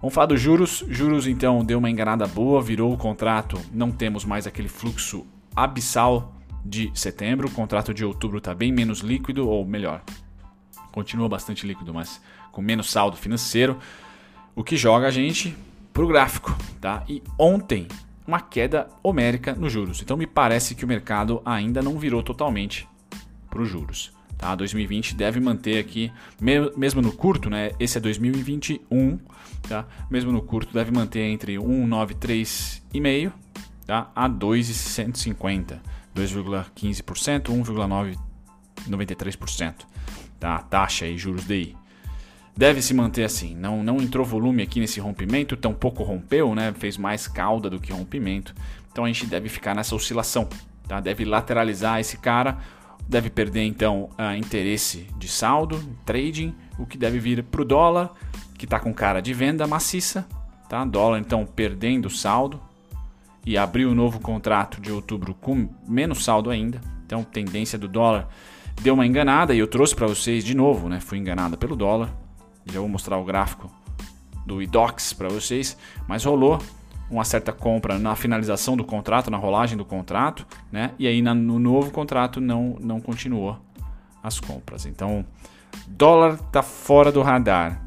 Vamos 0.00 0.14
falar 0.14 0.26
dos 0.26 0.40
juros. 0.40 0.84
Juros 0.88 1.26
então 1.26 1.64
deu 1.64 1.78
uma 1.78 1.90
enganada 1.90 2.26
boa, 2.26 2.60
virou 2.60 2.92
o 2.92 2.96
contrato, 2.96 3.60
não 3.72 3.90
temos 3.90 4.24
mais 4.24 4.46
aquele 4.46 4.68
fluxo 4.68 5.26
abissal 5.54 6.34
de 6.64 6.90
setembro, 6.94 7.48
o 7.48 7.50
contrato 7.50 7.94
de 7.94 8.04
outubro 8.04 8.38
está 8.38 8.54
bem 8.54 8.72
menos 8.72 9.00
líquido, 9.00 9.48
ou 9.48 9.64
melhor, 9.64 10.02
continua 10.92 11.28
bastante 11.28 11.66
líquido, 11.66 11.94
mas 11.94 12.20
com 12.52 12.60
menos 12.60 12.90
saldo 12.90 13.16
financeiro, 13.16 13.78
o 14.54 14.64
que 14.64 14.76
joga 14.76 15.06
a 15.06 15.10
gente 15.10 15.56
para 15.92 16.02
o 16.02 16.06
gráfico. 16.06 16.56
Tá? 16.80 17.04
E 17.08 17.22
ontem, 17.38 17.86
uma 18.26 18.40
queda 18.40 18.88
homérica 19.02 19.54
nos 19.54 19.72
juros. 19.72 20.02
Então 20.02 20.16
me 20.16 20.26
parece 20.26 20.74
que 20.74 20.84
o 20.84 20.88
mercado 20.88 21.40
ainda 21.44 21.82
não 21.82 21.98
virou 21.98 22.22
totalmente 22.22 22.88
para 23.48 23.62
os 23.62 23.68
juros. 23.68 24.12
Tá? 24.36 24.54
2020 24.54 25.14
deve 25.14 25.40
manter 25.40 25.78
aqui, 25.78 26.12
mesmo 26.76 27.00
no 27.00 27.12
curto, 27.12 27.48
né? 27.48 27.70
esse 27.80 27.96
é 27.96 28.00
2021, 28.00 29.18
tá? 29.66 29.86
mesmo 30.10 30.30
no 30.30 30.42
curto, 30.42 30.74
deve 30.74 30.92
manter 30.92 31.20
entre 31.20 31.54
1,93,5 31.54 33.32
tá? 33.86 34.10
a 34.14 34.28
2,150, 34.28 35.80
2,15%, 36.14 37.44
1,93%. 37.44 39.74
Tá? 40.38 40.56
A 40.56 40.58
taxa 40.58 41.06
aí, 41.06 41.16
juros 41.16 41.44
DI 41.44 41.74
deve 42.56 42.80
se 42.80 42.94
manter 42.94 43.24
assim. 43.24 43.54
Não, 43.54 43.82
não 43.82 43.98
entrou 43.98 44.24
volume 44.24 44.62
aqui 44.62 44.80
nesse 44.80 44.98
rompimento, 44.98 45.56
tampouco 45.56 46.02
rompeu, 46.02 46.54
né? 46.54 46.72
Fez 46.78 46.96
mais 46.96 47.28
cauda 47.28 47.68
do 47.68 47.78
que 47.78 47.92
rompimento. 47.92 48.54
Então 48.90 49.04
a 49.04 49.08
gente 49.08 49.26
deve 49.26 49.48
ficar 49.48 49.74
nessa 49.74 49.94
oscilação, 49.94 50.48
tá? 50.88 51.00
Deve 51.00 51.24
lateralizar 51.24 52.00
esse 52.00 52.16
cara, 52.16 52.58
deve 53.06 53.28
perder 53.28 53.64
então 53.64 54.08
interesse 54.38 55.06
de 55.18 55.28
saldo, 55.28 55.78
trading, 56.06 56.54
o 56.78 56.86
que 56.86 56.96
deve 56.96 57.18
vir 57.18 57.42
para 57.42 57.60
o 57.60 57.64
dólar, 57.64 58.10
que 58.56 58.64
está 58.64 58.80
com 58.80 58.94
cara 58.94 59.20
de 59.20 59.34
venda 59.34 59.66
maciça, 59.66 60.26
tá? 60.68 60.82
Dólar 60.84 61.18
então 61.18 61.44
perdendo 61.44 62.08
saldo 62.08 62.58
e 63.44 63.58
abriu 63.58 63.90
um 63.90 63.94
novo 63.94 64.18
contrato 64.18 64.80
de 64.80 64.90
outubro 64.90 65.34
com 65.34 65.68
menos 65.86 66.24
saldo 66.24 66.48
ainda. 66.48 66.80
Então 67.04 67.22
tendência 67.22 67.78
do 67.78 67.86
dólar 67.86 68.28
deu 68.80 68.94
uma 68.94 69.06
enganada 69.06 69.54
e 69.54 69.58
eu 69.58 69.66
trouxe 69.66 69.94
para 69.94 70.06
vocês 70.06 70.42
de 70.42 70.54
novo, 70.54 70.88
né? 70.88 71.00
Fui 71.00 71.18
enganada 71.18 71.56
pelo 71.56 71.76
dólar 71.76 72.10
já 72.66 72.80
vou 72.80 72.88
mostrar 72.88 73.16
o 73.18 73.24
gráfico 73.24 73.70
do 74.44 74.62
IDOX 74.62 75.12
para 75.12 75.28
vocês, 75.28 75.76
mas 76.06 76.24
rolou 76.24 76.60
uma 77.10 77.24
certa 77.24 77.52
compra 77.52 77.98
na 77.98 78.16
finalização 78.16 78.76
do 78.76 78.84
contrato, 78.84 79.30
na 79.30 79.36
rolagem 79.36 79.76
do 79.76 79.84
contrato, 79.84 80.46
né? 80.70 80.92
E 80.98 81.06
aí 81.06 81.22
no 81.22 81.58
novo 81.58 81.90
contrato 81.90 82.40
não 82.40 82.76
não 82.80 83.00
continuou 83.00 83.58
as 84.22 84.40
compras. 84.40 84.86
Então, 84.86 85.24
dólar 85.86 86.34
está 86.34 86.62
fora 86.62 87.12
do 87.12 87.22
radar, 87.22 87.80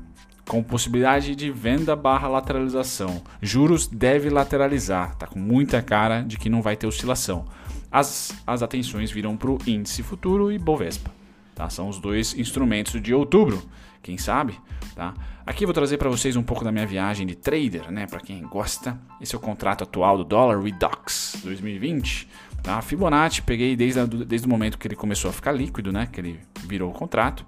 com 0.47 0.63
possibilidade 0.63 1.35
de 1.35 1.51
venda 1.51 1.95
barra 1.95 2.27
lateralização. 2.27 3.21
Juros 3.41 3.87
deve 3.87 4.29
lateralizar, 4.29 5.15
tá 5.15 5.27
com 5.27 5.39
muita 5.39 5.81
cara 5.81 6.21
de 6.21 6.37
que 6.37 6.49
não 6.49 6.61
vai 6.61 6.75
ter 6.75 6.87
oscilação. 6.87 7.45
As, 7.91 8.33
as 8.47 8.63
atenções 8.63 9.11
viram 9.11 9.35
para 9.35 9.51
o 9.51 9.57
índice 9.67 10.01
futuro 10.01 10.51
e 10.51 10.57
Bovespa. 10.57 11.11
Tá? 11.53 11.69
São 11.69 11.89
os 11.89 11.99
dois 11.99 12.37
instrumentos 12.37 13.01
de 13.01 13.13
outubro 13.13 13.61
quem 14.01 14.17
sabe, 14.17 14.59
tá? 14.95 15.13
Aqui 15.45 15.65
vou 15.65 15.73
trazer 15.73 15.97
para 15.97 16.09
vocês 16.09 16.35
um 16.35 16.43
pouco 16.43 16.63
da 16.63 16.71
minha 16.71 16.85
viagem 16.85 17.25
de 17.25 17.35
trader, 17.35 17.91
né, 17.91 18.05
para 18.05 18.19
quem 18.19 18.43
gosta. 18.43 18.99
Esse 19.19 19.35
é 19.35 19.37
o 19.37 19.41
contrato 19.41 19.83
atual 19.83 20.17
do 20.17 20.23
Dollar 20.23 20.61
Redux 20.61 21.41
2020, 21.43 22.29
tá? 22.61 22.81
Fibonacci 22.81 23.41
peguei 23.41 23.75
desde, 23.75 23.99
a, 23.99 24.05
desde 24.05 24.47
o 24.47 24.49
momento 24.49 24.77
que 24.77 24.87
ele 24.87 24.95
começou 24.95 25.29
a 25.29 25.33
ficar 25.33 25.51
líquido, 25.51 25.91
né, 25.91 26.07
que 26.11 26.21
ele 26.21 26.39
virou 26.65 26.91
o 26.91 26.93
contrato, 26.93 27.45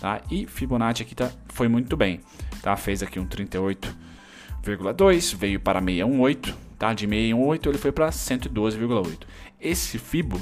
tá? 0.00 0.20
E 0.30 0.46
Fibonacci 0.46 1.02
aqui 1.02 1.14
tá, 1.14 1.30
foi 1.48 1.68
muito 1.68 1.96
bem, 1.96 2.20
tá? 2.60 2.76
Fez 2.76 3.02
aqui 3.02 3.20
um 3.20 3.26
38,2, 3.26 5.36
veio 5.36 5.60
para 5.60 5.80
618, 5.80 6.54
tá? 6.78 6.92
De 6.92 7.06
618 7.06 7.68
ele 7.68 7.78
foi 7.78 7.92
para 7.92 8.08
112,8. 8.08 9.18
Esse 9.60 9.98
Fibo, 9.98 10.40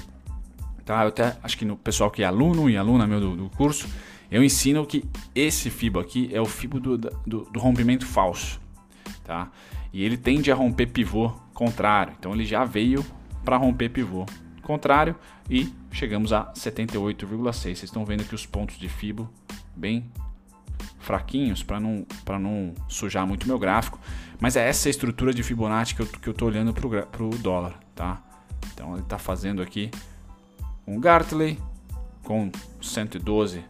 tá? 0.84 1.02
Eu 1.02 1.08
até 1.08 1.36
acho 1.42 1.56
que 1.56 1.64
no 1.64 1.76
pessoal 1.76 2.10
que 2.10 2.22
é 2.22 2.26
aluno 2.26 2.68
e 2.68 2.76
aluna 2.76 3.06
meu 3.06 3.20
do, 3.20 3.36
do 3.36 3.50
curso, 3.50 3.88
eu 4.32 4.42
ensino 4.42 4.86
que 4.86 5.04
esse 5.34 5.68
fibo 5.68 6.00
aqui 6.00 6.30
é 6.32 6.40
o 6.40 6.46
fibo 6.46 6.80
do, 6.80 6.96
do, 6.96 7.10
do 7.26 7.60
rompimento 7.60 8.06
falso, 8.06 8.58
tá? 9.22 9.50
E 9.92 10.02
ele 10.02 10.16
tende 10.16 10.50
a 10.50 10.54
romper 10.54 10.86
pivô 10.86 11.30
contrário, 11.52 12.14
então 12.18 12.32
ele 12.32 12.46
já 12.46 12.64
veio 12.64 13.04
para 13.44 13.58
romper 13.58 13.90
pivô 13.90 14.24
contrário 14.62 15.14
e 15.50 15.70
chegamos 15.90 16.32
a 16.32 16.50
78,6. 16.54 17.52
Vocês 17.52 17.82
estão 17.82 18.06
vendo 18.06 18.22
aqui 18.22 18.34
os 18.34 18.46
pontos 18.46 18.78
de 18.78 18.88
fibo 18.88 19.28
bem 19.76 20.10
fraquinhos 20.98 21.62
para 21.62 21.78
não, 21.78 22.06
não 22.40 22.74
sujar 22.88 23.26
muito 23.26 23.46
meu 23.46 23.58
gráfico, 23.58 24.00
mas 24.40 24.56
é 24.56 24.66
essa 24.66 24.88
estrutura 24.88 25.34
de 25.34 25.42
Fibonacci 25.42 25.94
que 25.94 26.00
eu, 26.00 26.06
que 26.06 26.28
eu 26.28 26.32
tô 26.32 26.46
olhando 26.46 26.72
para 26.72 27.22
o 27.22 27.36
dólar, 27.36 27.78
tá? 27.94 28.22
Então 28.72 28.94
ele 28.94 29.02
está 29.02 29.18
fazendo 29.18 29.60
aqui 29.60 29.90
um 30.86 30.98
Gartley 30.98 31.58
com 32.22 32.50
112 32.80 33.62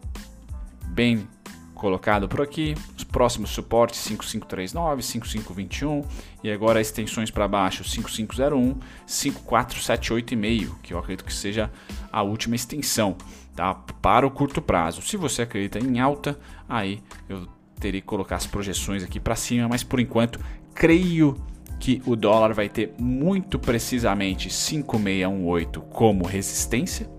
bem 0.93 1.27
colocado 1.73 2.29
por 2.29 2.41
aqui. 2.41 2.75
Os 2.95 3.03
próximos 3.03 3.49
suportes 3.49 3.99
5539, 3.99 5.01
5521 5.01 6.05
e 6.43 6.51
agora 6.51 6.79
extensões 6.79 7.29
para 7.29 7.47
baixo 7.47 7.83
5501, 7.83 8.75
5478,5, 9.05 10.75
que 10.81 10.93
eu 10.93 10.99
acredito 10.99 11.25
que 11.25 11.33
seja 11.33 11.71
a 12.11 12.21
última 12.21 12.55
extensão, 12.55 13.17
tá? 13.55 13.73
Para 13.73 14.25
o 14.25 14.31
curto 14.31 14.61
prazo. 14.61 15.01
Se 15.01 15.17
você 15.17 15.41
acredita 15.41 15.79
em 15.79 15.99
alta, 15.99 16.39
aí 16.69 17.01
eu 17.27 17.47
teria 17.79 17.99
que 17.99 18.07
colocar 18.07 18.37
as 18.37 18.47
projeções 18.47 19.03
aqui 19.03 19.19
para 19.19 19.35
cima, 19.35 19.67
mas 19.67 19.83
por 19.83 19.99
enquanto 19.99 20.39
creio 20.73 21.35
que 21.79 22.01
o 22.05 22.15
dólar 22.15 22.53
vai 22.53 22.69
ter 22.69 22.93
muito 22.97 23.59
precisamente 23.59 24.49
5618 24.49 25.81
como 25.81 26.25
resistência, 26.25 27.09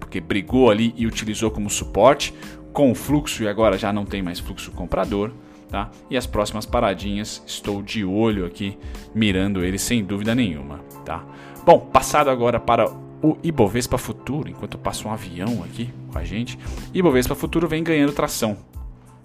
porque 0.00 0.20
brigou 0.20 0.68
ali 0.68 0.92
e 0.96 1.06
utilizou 1.06 1.52
como 1.52 1.70
suporte 1.70 2.34
com 2.72 2.94
fluxo 2.94 3.42
e 3.42 3.48
agora 3.48 3.76
já 3.78 3.92
não 3.92 4.04
tem 4.04 4.22
mais 4.22 4.38
fluxo 4.38 4.70
comprador. 4.72 5.32
Tá? 5.68 5.88
E 6.10 6.16
as 6.16 6.26
próximas 6.26 6.66
paradinhas 6.66 7.42
estou 7.46 7.80
de 7.80 8.04
olho 8.04 8.44
aqui, 8.44 8.76
mirando 9.14 9.64
ele 9.64 9.78
sem 9.78 10.04
dúvida 10.04 10.34
nenhuma. 10.34 10.80
Tá? 11.04 11.24
Bom, 11.64 11.78
passado 11.78 12.28
agora 12.28 12.58
para 12.58 12.90
o 13.22 13.36
Ibovespa 13.42 13.96
Futuro, 13.96 14.48
enquanto 14.48 14.76
passa 14.76 15.06
um 15.06 15.12
avião 15.12 15.62
aqui 15.62 15.92
com 16.10 16.18
a 16.18 16.24
gente, 16.24 16.58
Ibovespa 16.92 17.36
Futuro 17.36 17.68
vem 17.68 17.84
ganhando 17.84 18.12
tração. 18.12 18.56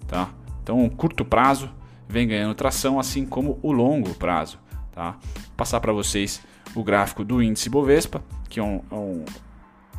Tá? 0.06 0.30
Então, 0.62 0.88
curto 0.88 1.24
prazo 1.24 1.68
vem 2.08 2.28
ganhando 2.28 2.54
tração, 2.54 3.00
assim 3.00 3.26
como 3.26 3.58
o 3.60 3.72
longo 3.72 4.14
prazo. 4.14 4.58
Tá? 4.92 5.16
Passar 5.56 5.80
para 5.80 5.92
vocês 5.92 6.40
o 6.76 6.84
gráfico 6.84 7.24
do 7.24 7.42
índice 7.42 7.68
Ibovespa, 7.68 8.22
que 8.48 8.60
é 8.60 8.62
um, 8.62 8.80
é 8.90 8.94
um 8.94 9.24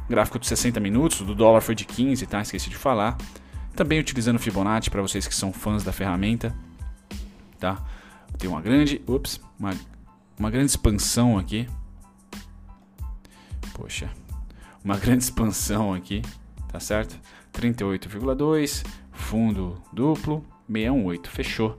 gráfico 0.10 0.40
de 0.40 0.48
60 0.48 0.80
minutos, 0.80 1.22
do 1.22 1.36
dólar 1.36 1.62
foi 1.62 1.76
de 1.76 1.86
15, 1.86 2.26
tá? 2.26 2.42
Esqueci 2.42 2.70
de 2.70 2.78
falar. 2.78 3.18
Também 3.76 4.00
utilizando 4.00 4.40
Fibonacci 4.40 4.90
para 4.90 5.02
vocês 5.02 5.28
que 5.28 5.36
são 5.36 5.54
fãs 5.54 5.84
da 5.84 5.92
ferramenta, 5.92 6.56
tá? 7.60 7.84
Tem 8.38 8.50
uma 8.50 8.62
grande, 8.62 9.02
ups, 9.08 9.40
uma, 9.60 9.74
uma 10.38 10.50
grande 10.50 10.72
expansão 10.72 11.38
aqui. 11.38 11.68
Poxa, 13.74 14.10
uma 14.84 14.98
grande 14.98 15.24
expansão 15.24 15.94
aqui, 15.94 16.22
tá 16.70 16.80
certo? 16.80 17.20
38,2, 17.54 18.86
fundo 19.12 19.82
duplo, 19.92 20.46
618, 20.68 21.30
fechou. 21.30 21.78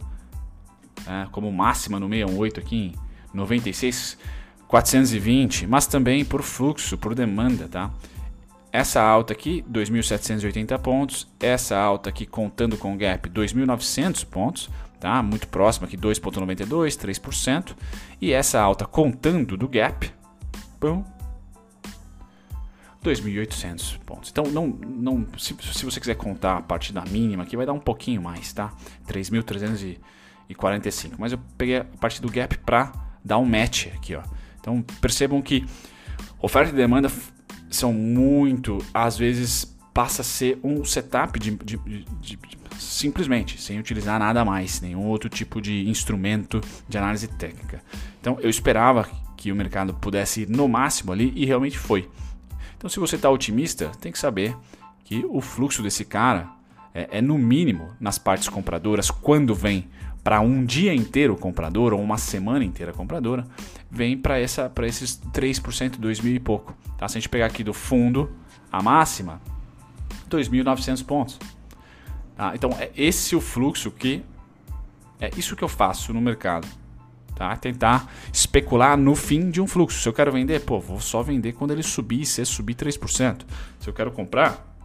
É, 1.06 1.26
como 1.30 1.50
máxima 1.50 1.98
no 1.98 2.08
618 2.08 2.60
aqui 2.60 2.76
em 2.76 2.94
96, 3.32 4.18
420, 4.66 5.66
mas 5.66 5.86
também 5.86 6.24
por 6.24 6.42
fluxo, 6.42 6.98
por 6.98 7.14
demanda, 7.14 7.68
tá? 7.68 7.90
Essa 8.72 9.00
alta 9.00 9.32
aqui, 9.32 9.64
2.780 9.70 10.76
pontos, 10.78 11.28
essa 11.40 11.76
alta 11.76 12.10
aqui 12.10 12.26
contando 12.26 12.76
com 12.76 12.94
o 12.94 12.96
gap, 12.96 13.30
2.900 13.30 14.26
pontos, 14.26 14.68
tá? 15.00 15.22
Muito 15.22 15.48
próxima 15.48 15.86
aqui, 15.86 15.96
2.92, 15.96 16.96
3%, 16.96 17.74
e 18.20 18.32
essa 18.32 18.60
alta 18.60 18.84
contando 18.84 19.56
do 19.56 19.68
gap, 19.68 20.12
pum, 20.78 21.02
2.800 23.02 23.98
pontos. 24.00 24.30
Então, 24.30 24.44
não, 24.44 24.66
não, 24.66 25.26
se, 25.38 25.56
se, 25.60 25.84
você 25.84 26.00
quiser 26.00 26.16
contar 26.16 26.58
a 26.58 26.62
partir 26.62 26.92
da 26.92 27.04
mínima 27.04 27.44
aqui, 27.44 27.56
vai 27.56 27.64
dar 27.64 27.72
um 27.72 27.80
pouquinho 27.80 28.20
mais, 28.20 28.52
tá? 28.52 28.72
3.345. 29.06 31.14
Mas 31.18 31.32
eu 31.32 31.38
peguei 31.56 31.78
a 31.78 31.84
partir 31.84 32.20
do 32.20 32.30
gap 32.30 32.58
para 32.58 32.92
dar 33.24 33.38
um 33.38 33.46
match 33.46 33.86
aqui, 33.94 34.14
ó. 34.14 34.22
Então, 34.60 34.82
percebam 35.00 35.40
que 35.40 35.64
oferta 36.40 36.72
e 36.72 36.74
demanda 36.74 37.08
são 37.70 37.92
muito, 37.92 38.78
às 38.92 39.16
vezes 39.16 39.76
passa 39.92 40.22
a 40.22 40.24
ser 40.24 40.58
um 40.62 40.84
setup 40.84 41.38
de, 41.38 41.50
de, 41.50 41.76
de, 41.76 42.04
de, 42.20 42.38
simplesmente, 42.78 43.60
sem 43.60 43.78
utilizar 43.78 44.18
nada 44.18 44.44
mais, 44.44 44.80
nenhum 44.80 45.04
outro 45.06 45.28
tipo 45.28 45.60
de 45.60 45.88
instrumento 45.88 46.60
de 46.88 46.96
análise 46.96 47.26
técnica. 47.26 47.82
Então 48.20 48.38
eu 48.40 48.48
esperava 48.48 49.08
que 49.36 49.50
o 49.50 49.56
mercado 49.56 49.94
pudesse 49.94 50.42
ir 50.42 50.48
no 50.48 50.68
máximo 50.68 51.12
ali 51.12 51.32
e 51.34 51.44
realmente 51.44 51.78
foi. 51.78 52.08
Então 52.76 52.88
se 52.88 53.00
você 53.00 53.16
está 53.16 53.28
otimista, 53.28 53.90
tem 54.00 54.12
que 54.12 54.18
saber 54.18 54.56
que 55.04 55.24
o 55.28 55.40
fluxo 55.40 55.82
desse 55.82 56.04
cara 56.04 56.48
é, 56.94 57.18
é 57.18 57.22
no 57.22 57.38
mínimo 57.38 57.88
nas 58.00 58.18
partes 58.18 58.48
compradoras 58.48 59.10
quando 59.10 59.54
vem 59.54 59.88
para 60.28 60.42
um 60.42 60.62
dia 60.62 60.94
inteiro 60.94 61.34
comprador 61.34 61.94
ou 61.94 62.02
uma 62.02 62.18
semana 62.18 62.62
inteira 62.62 62.92
compradora, 62.92 63.46
vem 63.90 64.14
para 64.14 64.38
essa 64.38 64.68
para 64.68 64.86
esses 64.86 65.18
3%, 65.32 65.96
2 65.96 66.20
mil 66.20 66.34
e 66.34 66.38
pouco. 66.38 66.76
Tá? 66.98 67.08
Se 67.08 67.16
a 67.16 67.18
gente 67.18 67.30
pegar 67.30 67.46
aqui 67.46 67.64
do 67.64 67.72
fundo 67.72 68.30
a 68.70 68.82
máxima, 68.82 69.40
2.900 70.28 71.02
pontos. 71.06 71.38
Tá? 72.36 72.52
Então 72.54 72.76
é 72.78 72.90
esse 72.94 73.34
o 73.34 73.40
fluxo 73.40 73.90
que 73.90 74.22
é 75.18 75.30
isso 75.34 75.56
que 75.56 75.64
eu 75.64 75.68
faço 75.68 76.12
no 76.12 76.20
mercado. 76.20 76.68
Tá? 77.34 77.56
Tentar 77.56 78.12
especular 78.30 78.98
no 78.98 79.14
fim 79.14 79.48
de 79.48 79.62
um 79.62 79.66
fluxo. 79.66 79.98
Se 79.98 80.06
eu 80.10 80.12
quero 80.12 80.30
vender, 80.30 80.60
pô, 80.60 80.78
vou 80.78 81.00
só 81.00 81.22
vender 81.22 81.54
quando 81.54 81.70
ele 81.70 81.82
subir, 81.82 82.26
se 82.26 82.44
subir 82.44 82.74
3%. 82.74 83.46
Se 83.80 83.88
eu 83.88 83.94
quero 83.94 84.12
comprar, 84.12 84.76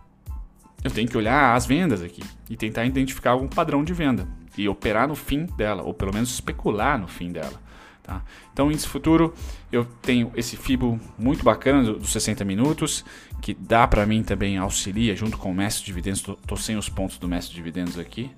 eu 0.86 0.90
tenho 0.90 1.10
que 1.10 1.18
olhar 1.18 1.54
as 1.54 1.66
vendas 1.66 2.02
aqui 2.02 2.24
e 2.50 2.56
tentar 2.56 2.86
identificar 2.86 3.32
algum 3.32 3.50
padrão 3.50 3.84
de 3.84 3.92
venda 3.94 4.26
e 4.58 4.68
operar 4.70 5.08
no 5.08 5.16
fim 5.16 5.46
dela, 5.58 5.84
ou 5.84 5.94
pelo 5.94 6.14
menos 6.14 6.32
especular 6.32 7.00
no 7.00 7.08
fim 7.08 7.32
dela. 7.32 7.62
Tá? 8.04 8.22
Então, 8.52 8.70
índice 8.70 8.88
futuro, 8.88 9.34
eu 9.72 9.86
tenho 9.86 10.32
esse 10.36 10.58
FIBO 10.58 11.00
muito 11.18 11.44
bacana 11.44 11.94
dos 11.94 12.12
60 12.12 12.44
minutos, 12.44 13.06
que 13.42 13.54
dá 13.54 13.88
para 13.88 14.06
mim 14.06 14.22
também 14.22 14.58
auxilia 14.58 15.16
junto 15.16 15.38
com 15.38 15.52
o 15.52 15.56
mestre 15.56 15.82
de 15.82 15.88
dividendos. 15.88 16.20
Estou 16.20 16.58
sem 16.58 16.76
os 16.76 16.90
pontos 16.90 17.18
do 17.18 17.30
mestre 17.30 17.52
de 17.52 17.56
dividendos 17.56 17.98
aqui, 17.98 18.30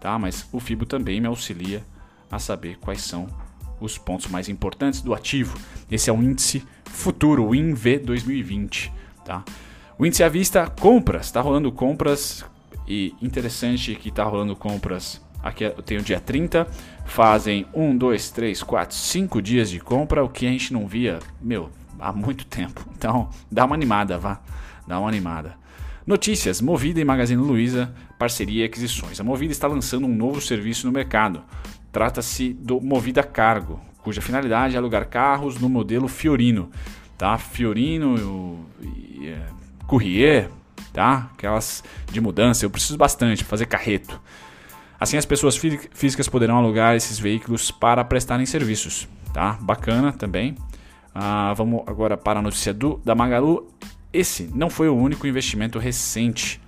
tá? 0.00 0.18
mas 0.18 0.48
o 0.50 0.58
FIBO 0.58 0.86
também 0.86 1.20
me 1.20 1.26
auxilia 1.26 1.84
a 2.30 2.38
saber 2.38 2.78
quais 2.78 3.02
são 3.02 3.26
os 3.78 3.98
pontos 3.98 4.26
mais 4.28 4.48
importantes 4.48 5.02
do 5.02 5.12
ativo. 5.12 5.58
Esse 5.90 6.08
é 6.08 6.12
o 6.12 6.22
índice 6.22 6.66
futuro, 6.86 7.46
o 7.46 7.54
INV 7.54 7.98
2020. 7.98 8.92
Tá? 9.24 9.44
O 9.98 10.06
índice 10.06 10.22
à 10.22 10.28
vista, 10.30 10.66
compras, 10.66 11.26
está 11.26 11.42
rolando 11.42 11.70
compras 11.70 12.44
e 12.88 13.14
interessante 13.20 13.94
que 13.94 14.08
está 14.08 14.24
rolando 14.24 14.56
compras 14.56 15.20
Aqui 15.42 15.64
eu 15.64 15.82
tenho 15.82 16.00
o 16.00 16.04
dia 16.04 16.20
30, 16.20 16.66
fazem 17.06 17.66
1, 17.72 17.96
2, 17.96 18.30
3, 18.30 18.62
4, 18.62 18.96
5 18.96 19.42
dias 19.42 19.70
de 19.70 19.80
compra, 19.80 20.22
o 20.22 20.28
que 20.28 20.46
a 20.46 20.50
gente 20.50 20.72
não 20.72 20.86
via, 20.86 21.18
meu, 21.40 21.70
há 21.98 22.12
muito 22.12 22.44
tempo. 22.46 22.84
Então, 23.00 23.30
dá 23.50 23.64
uma 23.64 23.74
animada, 23.74 24.18
vá, 24.18 24.42
dá 24.86 25.00
uma 25.00 25.08
animada. 25.08 25.56
Notícias: 26.06 26.60
Movida 26.60 27.00
e 27.00 27.04
Magazine 27.04 27.42
Luiza, 27.42 27.94
parceria 28.18 28.62
e 28.62 28.66
aquisições. 28.66 29.18
A 29.18 29.24
Movida 29.24 29.52
está 29.52 29.66
lançando 29.66 30.06
um 30.06 30.14
novo 30.14 30.38
serviço 30.38 30.86
no 30.86 30.92
mercado. 30.92 31.42
Trata-se 31.90 32.52
do 32.52 32.78
Movida 32.78 33.22
Cargo, 33.22 33.80
cuja 34.02 34.20
finalidade 34.20 34.74
é 34.74 34.78
alugar 34.78 35.08
carros 35.08 35.58
no 35.58 35.68
modelo 35.68 36.08
Fiorino. 36.08 36.70
Tá? 37.16 37.38
Fiorino 37.38 38.66
e, 38.82 39.28
é, 39.28 39.46
Courrier, 39.86 40.50
tá? 40.92 41.30
Aquelas 41.32 41.82
de 42.10 42.20
mudança, 42.20 42.64
eu 42.64 42.70
preciso 42.70 42.98
bastante 42.98 43.42
fazer 43.42 43.64
carreto. 43.64 44.20
Assim, 45.00 45.16
as 45.16 45.24
pessoas 45.24 45.56
físicas 45.56 46.28
poderão 46.28 46.58
alugar 46.58 46.94
esses 46.94 47.18
veículos 47.18 47.70
para 47.70 48.04
prestarem 48.04 48.44
serviços. 48.44 49.08
Tá? 49.32 49.56
Bacana 49.58 50.12
também. 50.12 50.54
Ah, 51.14 51.54
vamos 51.56 51.82
agora 51.86 52.18
para 52.18 52.40
a 52.40 52.42
notícia 52.42 52.74
do, 52.74 53.00
da 53.02 53.14
Magalu. 53.14 53.66
Esse 54.12 54.50
não 54.54 54.68
foi 54.68 54.90
o 54.90 54.94
único 54.94 55.26
investimento 55.26 55.78
recente 55.78 56.60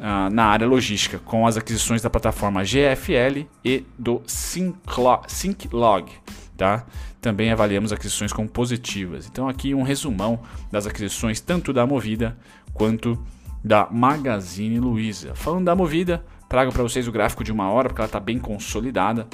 ah, 0.00 0.30
na 0.30 0.44
área 0.44 0.66
logística, 0.66 1.18
com 1.18 1.44
as 1.44 1.56
aquisições 1.56 2.02
da 2.02 2.08
plataforma 2.08 2.62
GFL 2.62 3.46
e 3.64 3.84
do 3.98 4.22
SyncLog. 4.24 6.12
Tá? 6.56 6.86
Também 7.20 7.50
avaliamos 7.50 7.92
aquisições 7.92 8.32
como 8.32 8.48
positivas. 8.48 9.26
Então, 9.26 9.48
aqui 9.48 9.74
um 9.74 9.82
resumão 9.82 10.40
das 10.70 10.86
aquisições 10.86 11.40
tanto 11.40 11.72
da 11.72 11.84
Movida 11.84 12.38
quanto 12.72 13.20
da 13.64 13.88
Magazine 13.90 14.78
Luiza. 14.78 15.34
Falando 15.34 15.64
da 15.64 15.74
Movida, 15.74 16.24
Trago 16.52 16.70
para 16.70 16.82
vocês 16.82 17.08
o 17.08 17.12
gráfico 17.12 17.42
de 17.42 17.50
uma 17.50 17.70
hora, 17.70 17.88
porque 17.88 18.02
ela 18.02 18.06
está 18.06 18.20
bem 18.20 18.38
consolidada. 18.38 19.26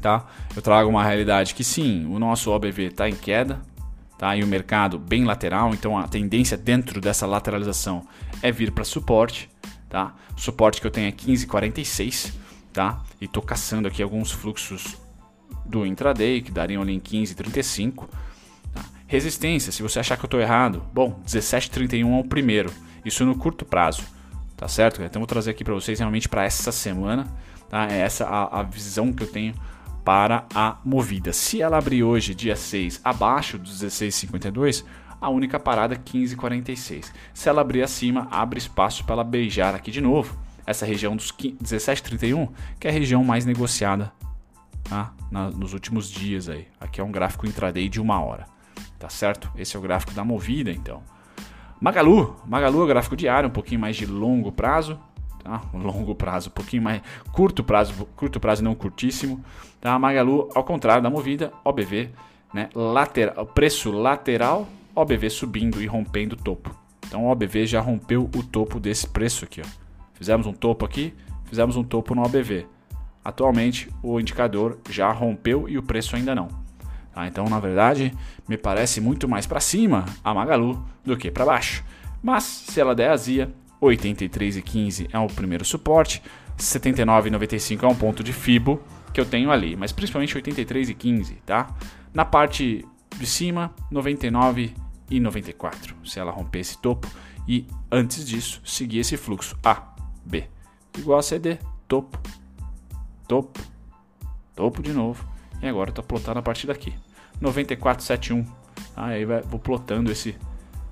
Tá? 0.00 0.26
Eu 0.56 0.62
trago 0.62 0.88
uma 0.88 1.04
realidade 1.04 1.54
que 1.54 1.62
sim, 1.62 2.06
o 2.06 2.18
nosso 2.18 2.50
OBV 2.50 2.84
está 2.84 3.06
em 3.06 3.14
queda, 3.14 3.60
tá? 4.16 4.34
E 4.34 4.42
o 4.42 4.46
mercado 4.46 4.98
bem 4.98 5.26
lateral, 5.26 5.74
então 5.74 5.98
a 5.98 6.08
tendência 6.08 6.56
dentro 6.56 6.98
dessa 6.98 7.26
lateralização 7.26 8.08
é 8.40 8.50
vir 8.50 8.72
para 8.72 8.84
suporte, 8.84 9.50
tá? 9.86 10.14
Suporte 10.34 10.80
que 10.80 10.86
eu 10.86 10.90
tenho 10.90 11.08
é 11.08 11.12
15,46, 11.12 12.32
tá? 12.72 13.02
E 13.20 13.26
estou 13.26 13.42
caçando 13.42 13.86
aqui 13.86 14.02
alguns 14.02 14.32
fluxos 14.32 14.96
do 15.66 15.84
intraday 15.84 16.40
que 16.40 16.50
dariam 16.50 16.80
ali 16.80 16.94
em 16.94 17.00
15,35. 17.00 18.08
Tá? 18.72 18.82
Resistência, 19.06 19.70
se 19.70 19.82
você 19.82 20.00
achar 20.00 20.16
que 20.16 20.24
eu 20.24 20.26
estou 20.26 20.40
errado, 20.40 20.82
bom, 20.90 21.20
17,31 21.26 22.16
é 22.16 22.18
o 22.18 22.24
primeiro, 22.24 22.72
isso 23.04 23.26
no 23.26 23.36
curto 23.36 23.66
prazo 23.66 24.18
tá 24.60 24.68
certo? 24.68 25.02
Então 25.02 25.20
vou 25.20 25.26
trazer 25.26 25.52
aqui 25.52 25.64
para 25.64 25.72
vocês 25.72 25.98
realmente 25.98 26.28
para 26.28 26.44
essa 26.44 26.70
semana, 26.70 27.26
tá? 27.70 27.90
É 27.90 28.00
essa 28.00 28.26
a, 28.26 28.60
a 28.60 28.62
visão 28.62 29.10
que 29.10 29.22
eu 29.22 29.26
tenho 29.26 29.54
para 30.04 30.44
a 30.54 30.76
movida. 30.84 31.32
Se 31.32 31.62
ela 31.62 31.78
abrir 31.78 32.02
hoje, 32.02 32.34
dia 32.34 32.54
6, 32.54 33.00
abaixo 33.02 33.58
dos 33.58 33.82
16,52, 33.82 34.84
a 35.18 35.30
única 35.30 35.58
parada 35.58 35.94
é 35.94 35.96
15,46. 35.96 37.10
Se 37.32 37.48
ela 37.48 37.62
abrir 37.62 37.82
acima, 37.82 38.28
abre 38.30 38.58
espaço 38.58 39.02
para 39.04 39.14
ela 39.14 39.24
beijar 39.24 39.74
aqui 39.74 39.90
de 39.90 40.02
novo 40.02 40.38
essa 40.66 40.84
região 40.84 41.16
dos 41.16 41.32
17,31, 41.32 42.50
que 42.78 42.86
é 42.86 42.90
a 42.90 42.92
região 42.92 43.24
mais 43.24 43.46
negociada 43.46 44.12
tá? 44.84 45.14
Na, 45.30 45.48
nos 45.48 45.72
últimos 45.72 46.10
dias 46.10 46.50
aí. 46.50 46.68
Aqui 46.78 47.00
é 47.00 47.04
um 47.04 47.10
gráfico 47.10 47.46
intraday 47.46 47.88
de 47.88 47.98
uma 47.98 48.22
hora, 48.22 48.44
tá 48.98 49.08
certo? 49.08 49.50
Esse 49.56 49.74
é 49.74 49.78
o 49.78 49.82
gráfico 49.82 50.12
da 50.12 50.22
movida, 50.22 50.70
então. 50.70 51.02
Magalu, 51.80 52.36
Magalu 52.46 52.84
é 52.84 52.88
gráfico 52.88 53.16
diário, 53.16 53.48
um 53.48 53.52
pouquinho 53.52 53.80
mais 53.80 53.96
de 53.96 54.04
longo 54.04 54.52
prazo, 54.52 54.98
tá? 55.42 55.62
Longo 55.72 56.14
prazo, 56.14 56.50
um 56.50 56.52
pouquinho 56.52 56.82
mais 56.82 57.00
curto 57.32 57.64
prazo, 57.64 58.06
curto 58.14 58.38
prazo 58.38 58.62
não 58.62 58.74
curtíssimo, 58.74 59.42
tá? 59.80 59.98
Magalu, 59.98 60.50
ao 60.54 60.62
contrário 60.62 61.02
da 61.02 61.08
Movida, 61.08 61.50
OBV, 61.64 62.10
né? 62.52 62.68
Lateral, 62.74 63.46
preço 63.46 63.90
lateral, 63.90 64.68
OBV 64.94 65.30
subindo 65.30 65.82
e 65.82 65.86
rompendo 65.86 66.36
o 66.36 66.38
topo. 66.38 66.74
Então 67.06 67.24
o 67.24 67.30
OBV 67.30 67.66
já 67.66 67.80
rompeu 67.80 68.28
o 68.36 68.42
topo 68.42 68.78
desse 68.78 69.08
preço 69.08 69.46
aqui, 69.46 69.62
ó. 69.62 69.68
Fizemos 70.12 70.46
um 70.46 70.52
topo 70.52 70.84
aqui, 70.84 71.14
fizemos 71.46 71.76
um 71.76 71.82
topo 71.82 72.14
no 72.14 72.22
OBV. 72.22 72.66
Atualmente 73.24 73.88
o 74.02 74.20
indicador 74.20 74.78
já 74.90 75.10
rompeu 75.10 75.66
e 75.66 75.78
o 75.78 75.82
preço 75.82 76.14
ainda 76.14 76.34
não. 76.34 76.59
Tá? 77.20 77.26
Então, 77.26 77.44
na 77.46 77.60
verdade, 77.60 78.12
me 78.48 78.56
parece 78.56 79.00
muito 79.00 79.28
mais 79.28 79.46
para 79.46 79.60
cima 79.60 80.06
a 80.24 80.32
Magalu 80.32 80.82
do 81.04 81.16
que 81.16 81.30
para 81.30 81.44
baixo. 81.44 81.84
Mas 82.22 82.44
se 82.44 82.80
ela 82.80 82.94
der 82.94 83.10
azia, 83.10 83.52
83,15 83.80 85.08
é 85.12 85.18
o 85.18 85.26
primeiro 85.26 85.64
suporte, 85.64 86.22
79,95 86.58 87.82
é 87.82 87.86
um 87.86 87.94
ponto 87.94 88.22
de 88.22 88.32
FIBO 88.32 88.80
que 89.12 89.20
eu 89.20 89.26
tenho 89.26 89.50
ali, 89.50 89.76
mas 89.76 89.92
principalmente 89.92 90.34
83,15, 90.34 91.38
tá? 91.44 91.74
Na 92.12 92.24
parte 92.24 92.86
de 93.18 93.26
cima, 93.26 93.74
99 93.90 94.72
e 95.10 95.18
94, 95.20 95.96
se 96.04 96.18
ela 96.18 96.30
romper 96.30 96.60
esse 96.60 96.78
topo 96.78 97.08
e 97.48 97.66
antes 97.90 98.26
disso 98.26 98.60
seguir 98.64 99.00
esse 99.00 99.16
fluxo 99.16 99.58
A, 99.64 99.94
B, 100.24 100.44
igual 100.96 101.18
a 101.18 101.22
CD, 101.22 101.58
topo, 101.88 102.18
topo, 103.26 103.60
topo 104.54 104.82
de 104.82 104.92
novo 104.92 105.26
e 105.62 105.66
agora 105.66 105.90
está 105.90 106.02
plotando 106.02 106.38
a 106.38 106.42
partir 106.42 106.66
daqui. 106.66 106.94
9471. 107.40 108.44
Ah, 108.96 109.06
aí 109.06 109.24
vou 109.24 109.58
plotando 109.58 110.10
esse, 110.10 110.36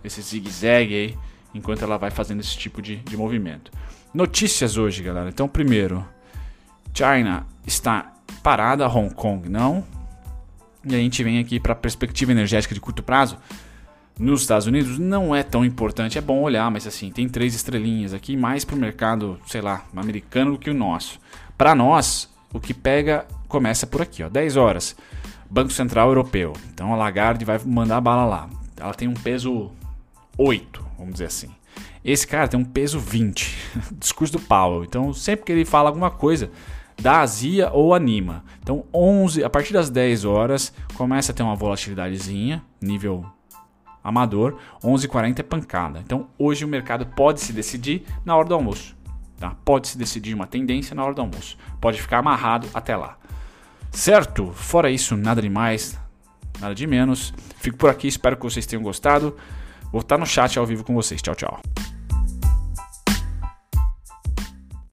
esse 0.02 0.20
zigue-zague 0.22 0.94
aí, 0.94 1.18
enquanto 1.54 1.82
ela 1.82 1.96
vai 1.96 2.10
fazendo 2.10 2.40
esse 2.40 2.56
tipo 2.56 2.80
de, 2.80 2.96
de 2.96 3.16
movimento. 3.16 3.70
Notícias 4.12 4.76
hoje, 4.76 5.02
galera. 5.02 5.28
Então, 5.28 5.48
primeiro, 5.48 6.04
China 6.94 7.46
está 7.66 8.14
parada, 8.42 8.88
Hong 8.88 9.14
Kong 9.14 9.48
não. 9.48 9.84
E 10.84 10.94
a 10.94 10.98
gente 10.98 11.22
vem 11.22 11.38
aqui 11.38 11.60
para 11.60 11.72
a 11.72 11.76
perspectiva 11.76 12.32
energética 12.32 12.74
de 12.74 12.80
curto 12.80 13.02
prazo. 13.02 13.36
nos 14.18 14.40
Estados 14.40 14.66
Unidos 14.66 14.98
não 14.98 15.34
é 15.34 15.42
tão 15.42 15.64
importante. 15.64 16.16
É 16.16 16.20
bom 16.20 16.40
olhar, 16.40 16.70
mas 16.70 16.86
assim, 16.86 17.10
tem 17.10 17.28
três 17.28 17.54
estrelinhas 17.54 18.14
aqui, 18.14 18.36
mais 18.36 18.64
para 18.64 18.74
o 18.74 18.78
mercado, 18.78 19.38
sei 19.46 19.60
lá, 19.60 19.84
americano 19.94 20.52
do 20.52 20.58
que 20.58 20.70
o 20.70 20.74
nosso. 20.74 21.20
Para 21.56 21.74
nós, 21.74 22.28
o 22.52 22.58
que 22.58 22.72
pega 22.72 23.26
começa 23.46 23.86
por 23.86 24.00
aqui, 24.00 24.22
ó, 24.22 24.28
10 24.28 24.56
horas. 24.56 24.96
Banco 25.50 25.72
Central 25.72 26.08
Europeu. 26.08 26.52
Então 26.72 26.92
a 26.92 26.96
Lagarde 26.96 27.44
vai 27.44 27.58
mandar 27.64 28.00
bala 28.00 28.24
lá. 28.24 28.48
Ela 28.76 28.94
tem 28.94 29.08
um 29.08 29.14
peso 29.14 29.70
8, 30.36 30.84
vamos 30.96 31.14
dizer 31.14 31.26
assim. 31.26 31.50
Esse 32.04 32.26
cara 32.26 32.48
tem 32.48 32.58
um 32.58 32.64
peso 32.64 32.98
20. 32.98 33.56
Discurso 33.98 34.34
do 34.34 34.40
Powell. 34.40 34.84
Então, 34.84 35.12
sempre 35.12 35.44
que 35.44 35.52
ele 35.52 35.64
fala 35.64 35.88
alguma 35.88 36.10
coisa, 36.10 36.50
dá 37.00 37.20
azia 37.20 37.70
ou 37.72 37.92
anima. 37.92 38.44
Então, 38.62 38.84
11, 38.94 39.44
a 39.44 39.50
partir 39.50 39.72
das 39.72 39.90
10 39.90 40.24
horas, 40.24 40.72
começa 40.94 41.32
a 41.32 41.34
ter 41.34 41.42
uma 41.42 41.56
volatilidadezinha, 41.56 42.62
nível 42.80 43.26
amador, 44.02 44.56
11h40 44.82 45.40
é 45.40 45.42
pancada. 45.42 46.00
Então 46.00 46.28
hoje 46.38 46.64
o 46.64 46.68
mercado 46.68 47.06
pode 47.06 47.40
se 47.40 47.52
decidir 47.52 48.04
na 48.24 48.36
hora 48.36 48.48
do 48.48 48.54
almoço. 48.54 48.96
Tá? 49.38 49.54
Pode 49.64 49.88
se 49.88 49.98
decidir 49.98 50.34
uma 50.34 50.46
tendência 50.46 50.94
na 50.94 51.04
hora 51.04 51.14
do 51.14 51.20
almoço. 51.20 51.56
Pode 51.80 52.00
ficar 52.00 52.18
amarrado 52.18 52.68
até 52.74 52.96
lá. 52.96 53.16
Certo? 53.90 54.52
Fora 54.52 54.90
isso, 54.90 55.16
nada 55.16 55.42
de 55.42 55.50
mais, 55.50 55.98
nada 56.60 56.74
de 56.74 56.86
menos. 56.86 57.32
Fico 57.56 57.76
por 57.76 57.90
aqui, 57.90 58.06
espero 58.06 58.36
que 58.36 58.44
vocês 58.44 58.66
tenham 58.66 58.82
gostado. 58.82 59.36
Vou 59.90 60.00
estar 60.00 60.18
no 60.18 60.26
chat 60.26 60.58
ao 60.58 60.66
vivo 60.66 60.84
com 60.84 60.94
vocês. 60.94 61.20
Tchau, 61.22 61.34
tchau. 61.34 61.60